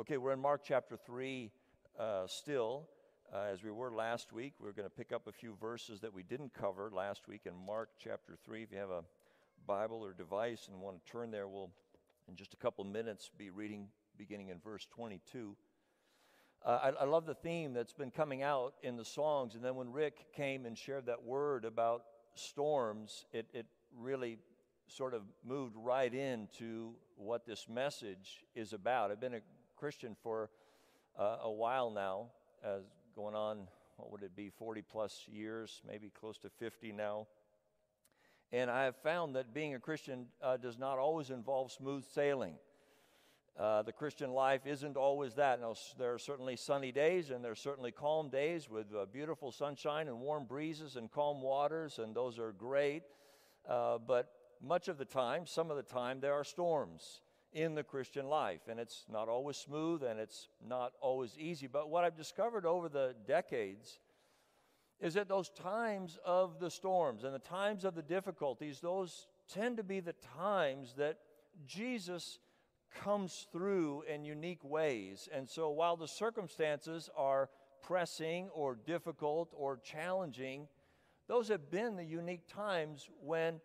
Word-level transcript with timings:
Okay, 0.00 0.16
we're 0.16 0.32
in 0.32 0.40
Mark 0.40 0.62
chapter 0.64 0.96
3 0.96 1.50
uh, 1.98 2.26
still. 2.26 2.88
Uh, 3.30 3.48
as 3.52 3.62
we 3.62 3.70
were 3.70 3.90
last 3.90 4.32
week, 4.32 4.54
we're 4.58 4.72
going 4.72 4.88
to 4.88 4.94
pick 4.94 5.12
up 5.12 5.26
a 5.26 5.32
few 5.32 5.54
verses 5.60 6.00
that 6.00 6.14
we 6.14 6.22
didn't 6.22 6.54
cover 6.54 6.90
last 6.90 7.28
week 7.28 7.42
in 7.44 7.52
Mark 7.66 7.90
chapter 8.02 8.38
3. 8.42 8.62
If 8.62 8.72
you 8.72 8.78
have 8.78 8.88
a 8.88 9.04
Bible 9.66 10.02
or 10.02 10.14
device 10.14 10.68
and 10.68 10.80
want 10.80 11.04
to 11.04 11.12
turn 11.12 11.30
there, 11.30 11.48
we'll, 11.48 11.68
in 12.30 12.34
just 12.34 12.54
a 12.54 12.56
couple 12.56 12.82
minutes, 12.82 13.30
be 13.36 13.50
reading 13.50 13.88
beginning 14.16 14.48
in 14.48 14.58
verse 14.58 14.86
22. 14.86 15.54
Uh, 16.64 16.78
I, 16.82 17.02
I 17.02 17.04
love 17.04 17.26
the 17.26 17.34
theme 17.34 17.74
that's 17.74 17.92
been 17.92 18.10
coming 18.10 18.42
out 18.42 18.76
in 18.82 18.96
the 18.96 19.04
songs. 19.04 19.54
And 19.54 19.62
then 19.62 19.74
when 19.74 19.92
Rick 19.92 20.32
came 20.34 20.64
and 20.64 20.78
shared 20.78 21.04
that 21.06 21.22
word 21.22 21.66
about 21.66 22.04
storms, 22.34 23.26
it, 23.34 23.48
it 23.52 23.66
really 23.94 24.38
sort 24.88 25.12
of 25.12 25.24
moved 25.44 25.76
right 25.76 26.14
into 26.14 26.94
what 27.16 27.44
this 27.44 27.68
message 27.68 28.46
is 28.54 28.72
about. 28.72 29.10
I've 29.10 29.20
been 29.20 29.34
a 29.34 29.40
Christian 29.80 30.14
for 30.22 30.50
uh, 31.18 31.38
a 31.42 31.50
while 31.50 31.90
now, 31.90 32.26
as 32.62 32.82
going 33.16 33.34
on, 33.34 33.66
what 33.96 34.12
would 34.12 34.22
it 34.22 34.36
be, 34.36 34.50
40 34.50 34.82
plus 34.82 35.26
years, 35.26 35.80
maybe 35.88 36.10
close 36.10 36.36
to 36.40 36.50
50 36.50 36.92
now. 36.92 37.26
And 38.52 38.70
I 38.70 38.84
have 38.84 38.96
found 38.96 39.36
that 39.36 39.54
being 39.54 39.74
a 39.74 39.78
Christian 39.78 40.26
uh, 40.42 40.58
does 40.58 40.76
not 40.78 40.98
always 40.98 41.30
involve 41.30 41.72
smooth 41.72 42.04
sailing. 42.04 42.56
Uh, 43.58 43.80
the 43.80 43.92
Christian 43.92 44.32
life 44.32 44.66
isn't 44.66 44.98
always 44.98 45.36
that. 45.36 45.62
Now, 45.62 45.74
there 45.98 46.12
are 46.12 46.18
certainly 46.18 46.56
sunny 46.56 46.92
days 46.92 47.30
and 47.30 47.42
there 47.42 47.52
are 47.52 47.56
certainly 47.56 47.90
calm 47.90 48.28
days 48.28 48.68
with 48.68 48.94
uh, 48.94 49.06
beautiful 49.10 49.50
sunshine 49.50 50.08
and 50.08 50.20
warm 50.20 50.44
breezes 50.44 50.96
and 50.96 51.10
calm 51.10 51.40
waters, 51.40 51.98
and 51.98 52.14
those 52.14 52.38
are 52.38 52.52
great. 52.52 53.04
Uh, 53.66 53.96
but 53.96 54.30
much 54.62 54.88
of 54.88 54.98
the 54.98 55.06
time, 55.06 55.46
some 55.46 55.70
of 55.70 55.78
the 55.78 55.82
time, 55.82 56.20
there 56.20 56.34
are 56.34 56.44
storms 56.44 57.22
in 57.52 57.74
the 57.74 57.82
Christian 57.82 58.28
life. 58.28 58.62
And 58.68 58.78
it's 58.78 59.04
not 59.10 59.28
always 59.28 59.56
smooth 59.56 60.02
and 60.02 60.20
it's 60.20 60.48
not 60.66 60.92
always 61.00 61.36
easy. 61.38 61.66
But 61.66 61.90
what 61.90 62.04
I've 62.04 62.16
discovered 62.16 62.64
over 62.66 62.88
the 62.88 63.14
decades 63.26 63.98
is 65.00 65.14
that 65.14 65.28
those 65.28 65.48
times 65.50 66.18
of 66.24 66.60
the 66.60 66.70
storms 66.70 67.24
and 67.24 67.34
the 67.34 67.38
times 67.38 67.84
of 67.84 67.94
the 67.94 68.02
difficulties, 68.02 68.80
those 68.80 69.26
tend 69.52 69.78
to 69.78 69.82
be 69.82 70.00
the 70.00 70.14
times 70.36 70.94
that 70.98 71.18
Jesus 71.66 72.38
comes 73.02 73.46
through 73.52 74.02
in 74.02 74.24
unique 74.24 74.62
ways. 74.64 75.28
And 75.32 75.48
so 75.48 75.70
while 75.70 75.96
the 75.96 76.08
circumstances 76.08 77.08
are 77.16 77.48
pressing 77.82 78.48
or 78.50 78.74
difficult 78.74 79.52
or 79.56 79.78
challenging, 79.78 80.68
those 81.28 81.48
have 81.48 81.70
been 81.70 81.96
the 81.96 82.04
unique 82.04 82.46
times 82.46 83.08
when 83.22 83.60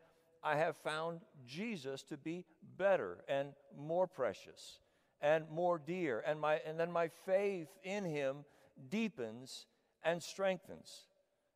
I 0.45 0.57
have 0.57 0.77
found 0.77 1.21
Jesus 1.47 2.03
to 2.03 2.17
be 2.17 2.45
better 2.77 3.23
and 3.27 3.49
more 3.75 4.05
precious 4.05 4.77
and 5.19 5.49
more 5.49 5.79
dear. 5.79 6.23
And, 6.25 6.39
my, 6.39 6.61
and 6.67 6.79
then 6.79 6.91
my 6.91 7.09
faith 7.25 7.67
in 7.83 8.05
him 8.05 8.45
deepens 8.89 9.65
and 10.03 10.21
strengthens. 10.21 11.07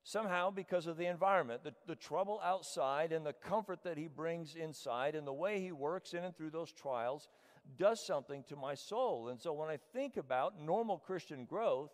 Somehow, 0.04 0.50
because 0.50 0.88
of 0.88 0.98
the 0.98 1.06
environment, 1.06 1.64
the, 1.64 1.76
the 1.86 1.96
trouble 1.96 2.42
outside 2.44 3.12
and 3.12 3.24
the 3.24 3.34
comfort 3.34 3.84
that 3.84 3.96
he 3.96 4.08
brings 4.08 4.56
inside 4.56 5.14
and 5.14 5.28
the 5.28 5.34
way 5.34 5.62
he 5.62 5.72
works 5.72 6.14
in 6.14 6.24
and 6.24 6.36
through 6.36 6.50
those 6.50 6.72
trials 6.72 7.30
does 7.78 8.04
something 8.08 8.44
to 8.50 8.56
my 8.56 8.74
soul. 8.74 9.28
And 9.30 9.40
so 9.40 9.54
when 9.54 9.70
I 9.70 9.78
think 9.94 10.18
about 10.18 10.60
normal 10.60 10.98
Christian 10.98 11.46
growth, 11.46 11.92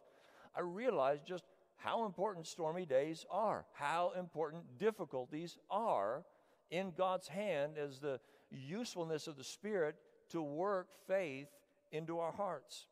I 0.55 0.61
realize 0.61 1.19
just 1.27 1.43
how 1.75 2.05
important 2.05 2.47
stormy 2.47 2.85
days 2.85 3.25
are, 3.29 3.65
how 3.73 4.13
important 4.17 4.63
difficulties 4.79 5.57
are 5.69 6.23
in 6.71 6.91
God's 6.97 7.27
hand 7.27 7.77
as 7.77 7.99
the 7.99 8.19
usefulness 8.51 9.27
of 9.27 9.37
the 9.37 9.43
Spirit 9.43 9.95
to 10.29 10.41
work 10.41 10.87
faith 11.07 11.47
into 11.91 12.19
our 12.19 12.31
hearts. 12.31 12.87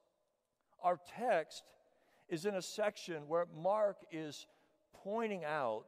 Our 0.84 1.00
text 1.18 1.64
is 2.30 2.46
in 2.46 2.56
a 2.56 2.62
section 2.62 3.28
where 3.28 3.48
Mark 3.56 3.98
is 4.12 4.48
pointing 5.04 5.44
out 5.44 5.86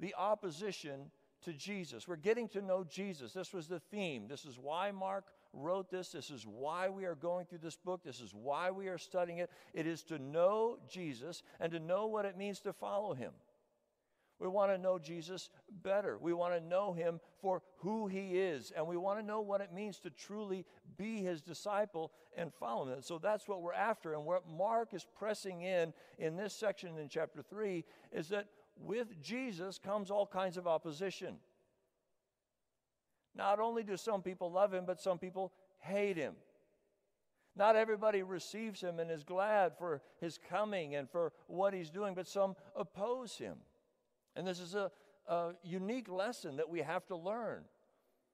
the 0.00 0.14
opposition 0.18 1.10
to 1.44 1.52
Jesus. 1.52 2.08
We're 2.08 2.16
getting 2.16 2.48
to 2.48 2.62
know 2.62 2.84
Jesus. 2.84 3.32
This 3.32 3.52
was 3.52 3.68
the 3.68 3.80
theme. 3.80 4.26
This 4.28 4.44
is 4.44 4.58
why 4.58 4.90
Mark 4.90 5.24
wrote 5.52 5.90
this. 5.90 6.10
This 6.10 6.30
is 6.30 6.46
why 6.46 6.88
we 6.88 7.04
are 7.04 7.14
going 7.14 7.46
through 7.46 7.58
this 7.58 7.76
book. 7.76 8.02
This 8.02 8.20
is 8.20 8.32
why 8.34 8.70
we 8.70 8.88
are 8.88 8.98
studying 8.98 9.38
it. 9.38 9.50
It 9.72 9.86
is 9.86 10.02
to 10.04 10.18
know 10.18 10.78
Jesus 10.90 11.42
and 11.60 11.70
to 11.72 11.78
know 11.78 12.06
what 12.06 12.24
it 12.24 12.36
means 12.36 12.60
to 12.60 12.72
follow 12.72 13.14
him. 13.14 13.32
We 14.40 14.48
want 14.48 14.72
to 14.72 14.78
know 14.78 14.98
Jesus 14.98 15.50
better. 15.82 16.18
We 16.18 16.32
want 16.32 16.54
to 16.54 16.60
know 16.60 16.92
him 16.92 17.20
for 17.40 17.62
who 17.78 18.08
he 18.08 18.38
is. 18.38 18.72
And 18.76 18.86
we 18.86 18.96
want 18.96 19.20
to 19.20 19.24
know 19.24 19.40
what 19.40 19.60
it 19.60 19.72
means 19.72 19.98
to 20.00 20.10
truly 20.10 20.64
be 20.96 21.22
his 21.22 21.40
disciple 21.40 22.10
and 22.36 22.52
follow 22.52 22.92
him. 22.92 23.00
So 23.00 23.18
that's 23.18 23.46
what 23.46 23.62
we're 23.62 23.72
after. 23.72 24.14
And 24.14 24.24
what 24.24 24.48
Mark 24.48 24.92
is 24.92 25.06
pressing 25.16 25.62
in 25.62 25.92
in 26.18 26.36
this 26.36 26.52
section 26.54 26.98
in 26.98 27.08
chapter 27.08 27.42
3 27.42 27.84
is 28.12 28.28
that 28.28 28.48
with 28.76 29.22
Jesus 29.22 29.78
comes 29.78 30.10
all 30.10 30.26
kinds 30.26 30.56
of 30.56 30.66
opposition. 30.66 31.36
Not 33.36 33.60
only 33.60 33.82
do 33.82 33.96
some 33.96 34.22
people 34.22 34.50
love 34.50 34.74
him, 34.74 34.84
but 34.86 35.00
some 35.00 35.18
people 35.18 35.52
hate 35.78 36.16
him. 36.16 36.34
Not 37.56 37.76
everybody 37.76 38.22
receives 38.22 38.80
him 38.80 38.98
and 38.98 39.10
is 39.10 39.22
glad 39.22 39.78
for 39.78 40.02
his 40.20 40.38
coming 40.50 40.96
and 40.96 41.08
for 41.08 41.32
what 41.46 41.72
he's 41.72 41.90
doing, 41.90 42.14
but 42.14 42.26
some 42.26 42.56
oppose 42.74 43.36
him. 43.36 43.58
And 44.36 44.46
this 44.46 44.60
is 44.60 44.74
a, 44.74 44.90
a 45.26 45.52
unique 45.62 46.08
lesson 46.08 46.56
that 46.56 46.68
we 46.68 46.80
have 46.80 47.06
to 47.06 47.16
learn. 47.16 47.64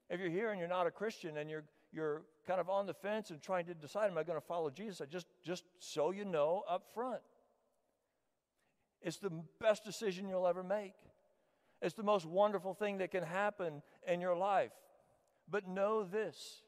If 0.09 0.21
you're 0.21 0.31
here 0.31 0.51
and 0.51 0.59
you're 0.59 0.69
not 0.69 0.87
a 0.87 0.91
Christian 0.91 1.37
and 1.37 1.49
you're, 1.49 1.65
you're 1.93 2.23
kind 2.47 2.61
of 2.61 2.69
on 2.69 2.87
the 2.87 2.95
fence 2.95 3.31
and 3.31 3.41
trying 3.41 3.67
to 3.67 3.75
decide, 3.75 4.11
am 4.11 4.19
I 4.19 4.25
going 4.25 4.41
to 4.41 4.47
follow 4.47 4.71
Jesus? 4.71 5.01
I 5.01 5.05
just, 5.05 5.27
just 5.45 5.65
so 5.79 6.11
you 6.11 6.25
know 6.25 6.65
up 6.69 6.85
front. 6.95 7.21
It's 9.03 9.19
the 9.19 9.31
best 9.61 9.85
decision 9.85 10.29
you'll 10.29 10.47
ever 10.47 10.63
make. 10.63 10.95
It's 11.81 11.95
the 11.95 12.03
most 12.03 12.27
wonderful 12.27 12.75
thing 12.75 12.99
that 12.99 13.11
can 13.11 13.25
happen 13.25 13.83
in 14.07 14.21
your 14.21 14.37
life. 14.37 14.73
But 15.51 15.67
know 15.69 16.05
this 16.05 16.63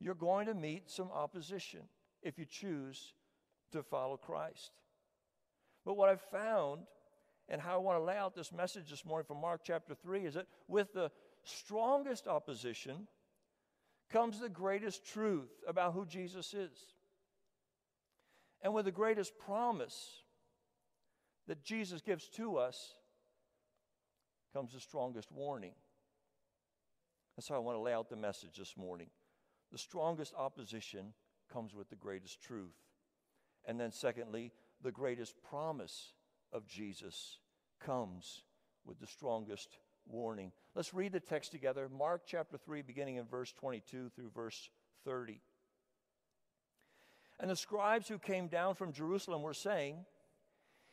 you're 0.00 0.14
going 0.14 0.46
to 0.46 0.54
meet 0.54 0.90
some 0.90 1.10
opposition 1.12 1.80
if 2.22 2.36
you 2.38 2.44
choose 2.44 3.14
to 3.70 3.84
follow 3.84 4.16
Christ. 4.16 4.72
But 5.84 5.96
what 5.96 6.08
I've 6.08 6.20
found 6.20 6.80
and 7.52 7.60
how 7.60 7.74
I 7.74 7.78
want 7.78 7.98
to 7.98 8.02
lay 8.02 8.16
out 8.16 8.34
this 8.34 8.50
message 8.50 8.88
this 8.88 9.04
morning 9.04 9.26
from 9.26 9.38
Mark 9.38 9.60
chapter 9.62 9.94
3 9.94 10.24
is 10.24 10.34
that 10.34 10.46
with 10.68 10.94
the 10.94 11.10
strongest 11.44 12.26
opposition 12.26 13.06
comes 14.10 14.40
the 14.40 14.48
greatest 14.48 15.04
truth 15.04 15.50
about 15.68 15.92
who 15.92 16.06
Jesus 16.06 16.54
is. 16.54 16.72
And 18.62 18.72
with 18.72 18.86
the 18.86 18.90
greatest 18.90 19.38
promise 19.38 20.22
that 21.46 21.62
Jesus 21.62 22.00
gives 22.00 22.26
to 22.30 22.56
us 22.56 22.94
comes 24.54 24.72
the 24.72 24.80
strongest 24.80 25.30
warning. 25.30 25.74
That's 27.36 27.48
how 27.48 27.56
I 27.56 27.58
want 27.58 27.76
to 27.76 27.82
lay 27.82 27.92
out 27.92 28.08
the 28.08 28.16
message 28.16 28.56
this 28.56 28.78
morning. 28.78 29.08
The 29.70 29.78
strongest 29.78 30.32
opposition 30.38 31.12
comes 31.52 31.74
with 31.74 31.90
the 31.90 31.96
greatest 31.96 32.40
truth. 32.40 32.76
And 33.66 33.78
then, 33.78 33.92
secondly, 33.92 34.52
the 34.82 34.90
greatest 34.90 35.34
promise 35.42 36.14
of 36.50 36.66
Jesus 36.66 37.38
comes 37.84 38.42
with 38.84 38.98
the 38.98 39.06
strongest 39.06 39.78
warning. 40.06 40.52
Let's 40.74 40.94
read 40.94 41.12
the 41.12 41.20
text 41.20 41.52
together. 41.52 41.88
Mark 41.88 42.22
chapter 42.26 42.56
3, 42.56 42.82
beginning 42.82 43.16
in 43.16 43.26
verse 43.26 43.52
22 43.52 44.10
through 44.14 44.30
verse 44.34 44.70
30. 45.04 45.40
And 47.40 47.50
the 47.50 47.56
scribes 47.56 48.08
who 48.08 48.18
came 48.18 48.48
down 48.48 48.74
from 48.74 48.92
Jerusalem 48.92 49.42
were 49.42 49.54
saying, 49.54 50.04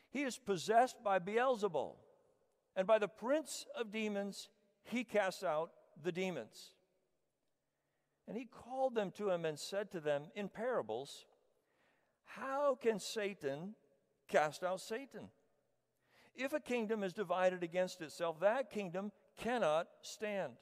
He 0.09 0.23
is 0.23 0.37
possessed 0.37 1.03
by 1.03 1.19
Beelzebul, 1.19 1.95
and 2.75 2.87
by 2.87 2.97
the 2.97 3.07
prince 3.07 3.65
of 3.79 3.91
demons 3.91 4.49
he 4.83 5.03
casts 5.03 5.43
out 5.43 5.71
the 6.01 6.11
demons. 6.11 6.73
And 8.27 8.37
he 8.37 8.45
called 8.45 8.95
them 8.95 9.11
to 9.17 9.29
him 9.29 9.45
and 9.45 9.57
said 9.57 9.91
to 9.91 9.99
them 9.99 10.25
in 10.35 10.49
parables, 10.49 11.25
How 12.25 12.77
can 12.79 12.99
Satan 12.99 13.75
cast 14.27 14.63
out 14.63 14.81
Satan? 14.81 15.29
If 16.39 16.53
a 16.53 16.59
kingdom 16.61 17.03
is 17.03 17.11
divided 17.11 17.63
against 17.63 18.01
itself, 18.01 18.39
that 18.39 18.71
kingdom 18.71 19.11
cannot 19.37 19.87
stand. 20.01 20.53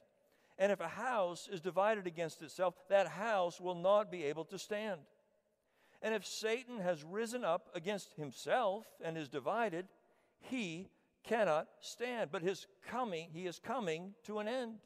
And 0.58 0.72
if 0.72 0.80
a 0.80 0.88
house 0.88 1.48
is 1.50 1.60
divided 1.60 2.04
against 2.04 2.42
itself, 2.42 2.74
that 2.88 3.06
house 3.06 3.60
will 3.60 3.76
not 3.76 4.10
be 4.10 4.24
able 4.24 4.44
to 4.46 4.58
stand. 4.58 5.00
And 6.02 6.12
if 6.16 6.26
Satan 6.26 6.80
has 6.80 7.04
risen 7.04 7.44
up 7.44 7.68
against 7.76 8.14
himself 8.14 8.86
and 9.04 9.16
is 9.16 9.28
divided, 9.28 9.86
he 10.40 10.88
cannot 11.22 11.68
stand. 11.78 12.30
But 12.32 12.42
his 12.42 12.66
coming, 12.84 13.28
he 13.32 13.46
is 13.46 13.60
coming 13.60 14.14
to 14.24 14.40
an 14.40 14.48
end. 14.48 14.78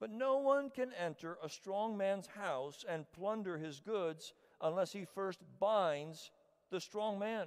But 0.00 0.10
no 0.10 0.36
one 0.36 0.68
can 0.68 0.92
enter 1.02 1.38
a 1.42 1.48
strong 1.48 1.96
man's 1.96 2.26
house 2.26 2.84
and 2.86 3.10
plunder 3.12 3.56
his 3.56 3.80
goods 3.80 4.34
unless 4.60 4.92
he 4.92 5.06
first 5.06 5.40
binds 5.58 6.30
the 6.70 6.80
strong 6.80 7.18
man 7.18 7.46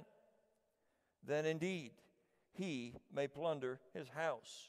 then 1.26 1.46
indeed 1.46 1.92
he 2.52 2.94
may 3.14 3.26
plunder 3.28 3.80
his 3.94 4.08
house. 4.08 4.68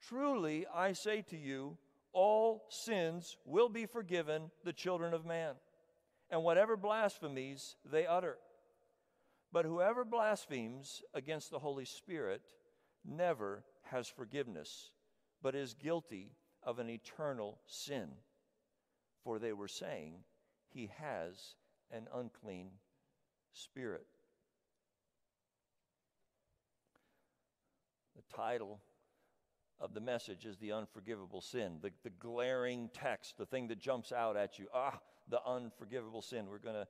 Truly, 0.00 0.66
I 0.72 0.92
say 0.92 1.22
to 1.22 1.36
you, 1.36 1.76
all 2.12 2.64
sins 2.70 3.36
will 3.44 3.68
be 3.68 3.86
forgiven 3.86 4.50
the 4.64 4.72
children 4.72 5.12
of 5.12 5.24
man. 5.24 5.54
and 6.30 6.42
whatever 6.42 6.76
blasphemies 6.76 7.76
they 7.84 8.06
utter. 8.06 8.36
But 9.52 9.64
whoever 9.64 10.04
blasphemes 10.04 11.02
against 11.14 11.50
the 11.50 11.58
Holy 11.60 11.84
Spirit 11.84 12.42
never 13.04 13.64
has 13.84 14.08
forgiveness, 14.08 14.90
but 15.40 15.54
is 15.54 15.74
guilty 15.74 16.32
of 16.62 16.78
an 16.78 16.90
eternal 16.90 17.60
sin. 17.66 18.08
For 19.22 19.38
they 19.38 19.52
were 19.52 19.68
saying, 19.68 20.24
He 20.68 20.90
has 20.98 21.54
an 21.92 22.08
unclean 22.12 22.70
spirit. 23.52 24.06
The 28.16 28.36
title 28.36 28.80
of 29.78 29.92
the 29.92 30.00
message 30.00 30.46
is 30.46 30.56
the 30.56 30.72
unforgivable 30.72 31.40
sin, 31.40 31.78
the, 31.82 31.90
the 32.02 32.10
glaring 32.10 32.88
text, 32.94 33.36
the 33.36 33.46
thing 33.46 33.68
that 33.68 33.78
jumps 33.78 34.10
out 34.10 34.36
at 34.36 34.58
you. 34.58 34.66
Ah, 34.74 34.98
the 35.28 35.40
unforgivable 35.46 36.22
sin. 36.22 36.46
We're 36.48 36.58
going 36.58 36.76
to 36.76 36.88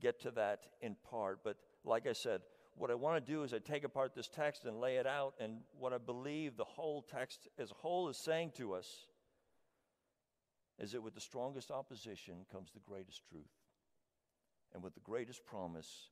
get 0.00 0.20
to 0.22 0.30
that 0.32 0.66
in 0.80 0.96
part. 1.10 1.40
But 1.42 1.56
like 1.84 2.06
I 2.06 2.12
said, 2.12 2.42
what 2.76 2.90
I 2.90 2.94
want 2.94 3.24
to 3.24 3.32
do 3.32 3.42
is 3.42 3.54
I 3.54 3.58
take 3.58 3.84
apart 3.84 4.14
this 4.14 4.28
text 4.28 4.64
and 4.64 4.80
lay 4.80 4.96
it 4.96 5.06
out, 5.06 5.34
and 5.40 5.58
what 5.78 5.92
I 5.92 5.98
believe 5.98 6.56
the 6.56 6.64
whole 6.64 7.02
text 7.02 7.48
as 7.58 7.70
a 7.70 7.74
whole 7.74 8.08
is 8.08 8.16
saying 8.16 8.52
to 8.56 8.74
us 8.74 9.06
is 10.78 10.92
that 10.92 11.02
with 11.02 11.14
the 11.14 11.20
strongest 11.20 11.70
opposition 11.70 12.46
comes 12.50 12.70
the 12.72 12.80
greatest 12.80 13.22
truth. 13.30 13.44
And 14.72 14.82
with 14.82 14.94
the 14.94 15.00
greatest 15.00 15.44
promise 15.44 16.08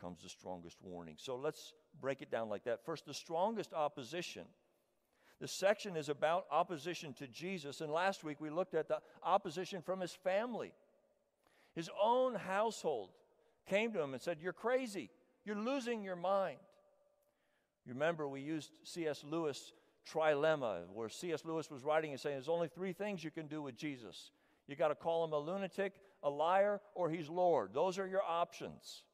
comes 0.00 0.22
the 0.22 0.28
strongest 0.28 0.78
warning. 0.82 1.16
So 1.18 1.36
let's 1.36 1.74
break 2.00 2.22
it 2.22 2.30
down 2.30 2.48
like 2.48 2.64
that. 2.64 2.84
First, 2.84 3.06
the 3.06 3.14
strongest 3.14 3.72
opposition. 3.72 4.44
The 5.40 5.48
section 5.48 5.96
is 5.96 6.08
about 6.08 6.46
opposition 6.50 7.14
to 7.14 7.26
Jesus, 7.26 7.80
and 7.80 7.90
last 7.90 8.24
week 8.24 8.40
we 8.40 8.50
looked 8.50 8.74
at 8.74 8.88
the 8.88 8.98
opposition 9.22 9.80
from 9.80 10.00
his 10.00 10.12
family. 10.12 10.72
His 11.74 11.88
own 12.02 12.34
household 12.34 13.10
came 13.66 13.92
to 13.92 14.00
him 14.00 14.12
and 14.12 14.22
said, 14.22 14.38
You're 14.40 14.52
crazy. 14.52 15.10
You're 15.44 15.56
losing 15.56 16.02
your 16.02 16.16
mind. 16.16 16.58
You 17.86 17.94
remember 17.94 18.28
we 18.28 18.42
used 18.42 18.70
C.S. 18.82 19.24
Lewis' 19.24 19.72
trilemma, 20.12 20.82
where 20.92 21.08
C.S. 21.08 21.44
Lewis 21.44 21.70
was 21.70 21.82
writing 21.82 22.10
and 22.10 22.20
saying, 22.20 22.36
There's 22.36 22.48
only 22.48 22.68
three 22.68 22.92
things 22.92 23.24
you 23.24 23.30
can 23.30 23.46
do 23.46 23.62
with 23.62 23.76
Jesus. 23.76 24.32
You 24.66 24.76
got 24.76 24.88
to 24.88 24.94
call 24.94 25.24
him 25.24 25.32
a 25.32 25.38
lunatic, 25.38 25.94
a 26.22 26.30
liar, 26.30 26.80
or 26.94 27.08
he's 27.08 27.28
Lord. 27.28 27.70
Those 27.72 27.98
are 27.98 28.06
your 28.06 28.22
options. 28.22 29.04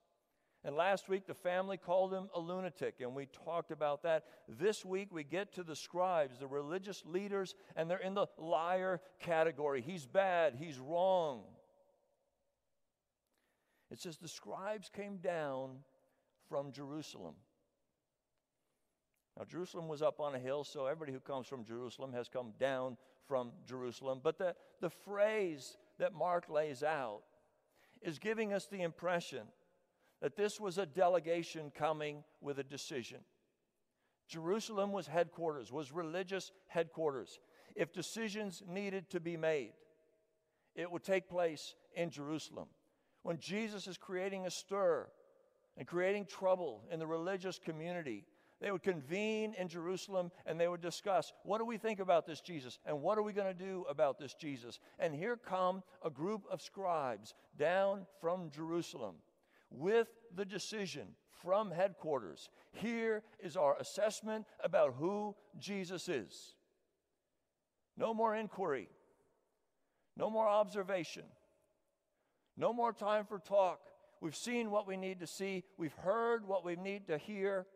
And 0.66 0.74
last 0.74 1.08
week, 1.08 1.28
the 1.28 1.34
family 1.34 1.76
called 1.76 2.12
him 2.12 2.28
a 2.34 2.40
lunatic, 2.40 2.96
and 2.98 3.14
we 3.14 3.26
talked 3.26 3.70
about 3.70 4.02
that. 4.02 4.24
This 4.48 4.84
week, 4.84 5.12
we 5.12 5.22
get 5.22 5.54
to 5.54 5.62
the 5.62 5.76
scribes, 5.76 6.40
the 6.40 6.48
religious 6.48 7.04
leaders, 7.06 7.54
and 7.76 7.88
they're 7.88 7.98
in 7.98 8.14
the 8.14 8.26
liar 8.36 9.00
category. 9.20 9.80
He's 9.80 10.06
bad, 10.06 10.56
he's 10.58 10.80
wrong. 10.80 11.44
It 13.92 14.00
says 14.00 14.16
the 14.16 14.26
scribes 14.26 14.90
came 14.92 15.18
down 15.18 15.76
from 16.48 16.72
Jerusalem. 16.72 17.36
Now, 19.38 19.44
Jerusalem 19.44 19.86
was 19.86 20.02
up 20.02 20.18
on 20.18 20.34
a 20.34 20.38
hill, 20.40 20.64
so 20.64 20.86
everybody 20.86 21.12
who 21.12 21.20
comes 21.20 21.46
from 21.46 21.64
Jerusalem 21.64 22.12
has 22.12 22.28
come 22.28 22.54
down 22.58 22.96
from 23.28 23.52
Jerusalem. 23.68 24.18
But 24.20 24.36
the, 24.36 24.56
the 24.80 24.90
phrase 24.90 25.76
that 26.00 26.12
Mark 26.12 26.48
lays 26.48 26.82
out 26.82 27.22
is 28.02 28.18
giving 28.18 28.52
us 28.52 28.66
the 28.66 28.82
impression 28.82 29.42
that 30.20 30.36
this 30.36 30.60
was 30.60 30.78
a 30.78 30.86
delegation 30.86 31.70
coming 31.74 32.24
with 32.40 32.58
a 32.58 32.64
decision. 32.64 33.18
Jerusalem 34.28 34.92
was 34.92 35.06
headquarters, 35.06 35.70
was 35.70 35.92
religious 35.92 36.50
headquarters. 36.66 37.38
If 37.74 37.92
decisions 37.92 38.62
needed 38.66 39.10
to 39.10 39.20
be 39.20 39.36
made, 39.36 39.72
it 40.74 40.90
would 40.90 41.04
take 41.04 41.28
place 41.28 41.74
in 41.94 42.10
Jerusalem 42.10 42.66
when 43.26 43.40
Jesus 43.40 43.88
is 43.88 43.98
creating 43.98 44.46
a 44.46 44.50
stir 44.52 45.04
and 45.76 45.84
creating 45.84 46.26
trouble 46.26 46.84
in 46.92 47.00
the 47.00 47.08
religious 47.08 47.58
community, 47.58 48.24
they 48.60 48.70
would 48.70 48.84
convene 48.84 49.52
in 49.58 49.66
Jerusalem 49.66 50.30
and 50.46 50.60
they 50.60 50.68
would 50.68 50.80
discuss 50.80 51.32
what 51.42 51.58
do 51.58 51.64
we 51.64 51.76
think 51.76 51.98
about 51.98 52.24
this 52.24 52.40
Jesus 52.40 52.78
and 52.86 53.02
what 53.02 53.18
are 53.18 53.22
we 53.22 53.32
going 53.32 53.52
to 53.52 53.64
do 53.64 53.84
about 53.90 54.20
this 54.20 54.34
Jesus. 54.34 54.78
And 55.00 55.12
here 55.12 55.36
come 55.36 55.82
a 56.04 56.08
group 56.08 56.42
of 56.48 56.62
scribes 56.62 57.34
down 57.58 58.06
from 58.20 58.48
Jerusalem 58.48 59.16
with 59.70 60.08
the 60.34 60.44
decision 60.44 61.08
from 61.42 61.70
headquarters. 61.70 62.48
Here 62.72 63.22
is 63.40 63.56
our 63.56 63.76
assessment 63.78 64.46
about 64.62 64.94
who 64.98 65.34
Jesus 65.58 66.08
is. 66.08 66.54
No 67.96 68.12
more 68.12 68.34
inquiry, 68.34 68.88
no 70.16 70.30
more 70.30 70.48
observation. 70.48 71.24
No 72.56 72.72
more 72.72 72.92
time 72.92 73.26
for 73.26 73.38
talk. 73.38 73.80
We've 74.20 74.36
seen 74.36 74.70
what 74.70 74.86
we 74.86 74.96
need 74.96 75.20
to 75.20 75.26
see, 75.26 75.64
we've 75.76 75.92
heard 75.92 76.46
what 76.46 76.64
we 76.64 76.76
need 76.76 77.08
to 77.08 77.18
hear, 77.18 77.66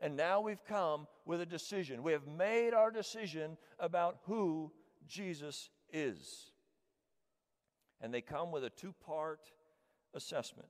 and 0.00 0.16
now 0.16 0.40
we've 0.40 0.64
come 0.64 1.06
with 1.26 1.40
a 1.40 1.46
decision. 1.46 2.02
We 2.02 2.12
have 2.12 2.26
made 2.26 2.72
our 2.72 2.90
decision 2.90 3.58
about 3.78 4.18
who 4.24 4.72
Jesus 5.06 5.70
is. 5.92 6.50
And 8.00 8.12
they 8.12 8.22
come 8.22 8.50
with 8.50 8.64
a 8.64 8.70
two 8.70 8.94
part 9.04 9.40
assessment. 10.14 10.68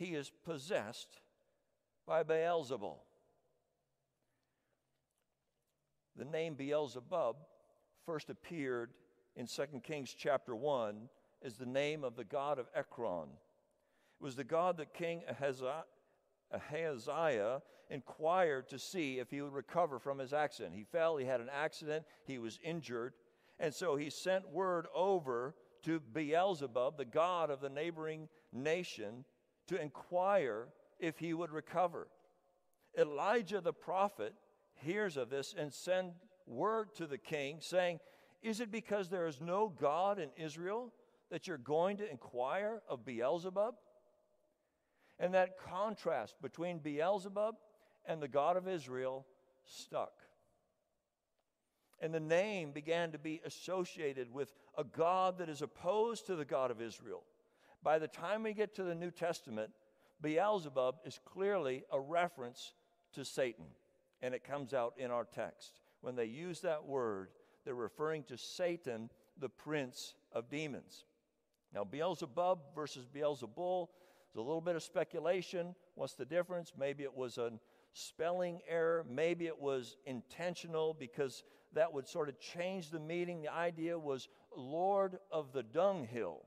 He 0.00 0.14
is 0.14 0.32
possessed 0.46 1.20
by 2.06 2.22
Beelzebul. 2.22 2.96
The 6.16 6.24
name 6.24 6.54
Beelzebub 6.54 7.36
first 8.06 8.30
appeared 8.30 8.94
in 9.36 9.46
2 9.46 9.62
Kings 9.84 10.14
chapter 10.16 10.56
1 10.56 11.10
as 11.44 11.58
the 11.58 11.66
name 11.66 12.02
of 12.02 12.16
the 12.16 12.24
god 12.24 12.58
of 12.58 12.70
Ekron. 12.74 13.28
It 13.28 14.24
was 14.24 14.36
the 14.36 14.42
god 14.42 14.78
that 14.78 14.94
King 14.94 15.22
Ahaziah 16.50 17.60
inquired 17.90 18.70
to 18.70 18.78
see 18.78 19.18
if 19.18 19.30
he 19.30 19.42
would 19.42 19.52
recover 19.52 19.98
from 19.98 20.18
his 20.18 20.32
accident. 20.32 20.74
He 20.74 20.84
fell, 20.84 21.18
he 21.18 21.26
had 21.26 21.42
an 21.42 21.50
accident, 21.52 22.06
he 22.24 22.38
was 22.38 22.58
injured, 22.64 23.12
and 23.58 23.74
so 23.74 23.96
he 23.96 24.08
sent 24.08 24.48
word 24.48 24.86
over 24.94 25.54
to 25.82 26.00
Beelzebub, 26.00 26.96
the 26.96 27.04
god 27.04 27.50
of 27.50 27.60
the 27.60 27.68
neighboring 27.68 28.30
nation, 28.50 29.26
to 29.70 29.80
inquire 29.80 30.66
if 30.98 31.18
he 31.18 31.32
would 31.32 31.52
recover. 31.52 32.08
Elijah 32.98 33.60
the 33.60 33.72
prophet 33.72 34.34
hears 34.74 35.16
of 35.16 35.30
this 35.30 35.54
and 35.56 35.72
sent 35.72 36.12
word 36.44 36.92
to 36.96 37.06
the 37.06 37.16
king 37.16 37.58
saying, 37.60 38.00
Is 38.42 38.58
it 38.58 38.72
because 38.72 39.08
there 39.08 39.28
is 39.28 39.40
no 39.40 39.72
God 39.80 40.18
in 40.18 40.30
Israel 40.36 40.92
that 41.30 41.46
you're 41.46 41.56
going 41.56 41.98
to 41.98 42.10
inquire 42.10 42.82
of 42.88 43.04
Beelzebub? 43.04 43.74
And 45.20 45.34
that 45.34 45.56
contrast 45.56 46.34
between 46.42 46.80
Beelzebub 46.80 47.54
and 48.06 48.20
the 48.20 48.28
God 48.28 48.56
of 48.56 48.66
Israel 48.66 49.24
stuck. 49.64 50.14
And 52.00 52.12
the 52.12 52.18
name 52.18 52.72
began 52.72 53.12
to 53.12 53.18
be 53.18 53.40
associated 53.44 54.32
with 54.32 54.52
a 54.76 54.82
God 54.82 55.38
that 55.38 55.48
is 55.48 55.62
opposed 55.62 56.26
to 56.26 56.34
the 56.34 56.44
God 56.44 56.72
of 56.72 56.80
Israel. 56.80 57.22
By 57.82 57.98
the 57.98 58.08
time 58.08 58.42
we 58.42 58.52
get 58.52 58.74
to 58.76 58.84
the 58.84 58.94
New 58.94 59.10
Testament, 59.10 59.70
Beelzebub 60.20 60.96
is 61.04 61.18
clearly 61.24 61.84
a 61.90 62.00
reference 62.00 62.74
to 63.14 63.24
Satan. 63.24 63.66
And 64.22 64.34
it 64.34 64.44
comes 64.44 64.74
out 64.74 64.94
in 64.98 65.10
our 65.10 65.24
text. 65.24 65.80
When 66.02 66.14
they 66.14 66.26
use 66.26 66.60
that 66.60 66.84
word, 66.84 67.28
they're 67.64 67.74
referring 67.74 68.24
to 68.24 68.36
Satan, 68.36 69.10
the 69.38 69.48
prince 69.48 70.14
of 70.32 70.50
demons. 70.50 71.04
Now, 71.74 71.84
Beelzebub 71.84 72.58
versus 72.74 73.06
Beelzebul, 73.06 73.88
there's 74.32 74.42
a 74.42 74.46
little 74.46 74.60
bit 74.60 74.76
of 74.76 74.82
speculation. 74.82 75.74
What's 75.94 76.14
the 76.14 76.24
difference? 76.24 76.72
Maybe 76.78 77.04
it 77.04 77.14
was 77.14 77.38
a 77.38 77.52
spelling 77.92 78.60
error. 78.68 79.04
Maybe 79.08 79.46
it 79.46 79.58
was 79.58 79.96
intentional 80.04 80.94
because 80.94 81.44
that 81.72 81.92
would 81.92 82.06
sort 82.06 82.28
of 82.28 82.38
change 82.38 82.90
the 82.90 83.00
meaning. 83.00 83.42
The 83.42 83.52
idea 83.52 83.98
was 83.98 84.28
Lord 84.54 85.18
of 85.32 85.52
the 85.52 85.62
dunghill. 85.62 86.42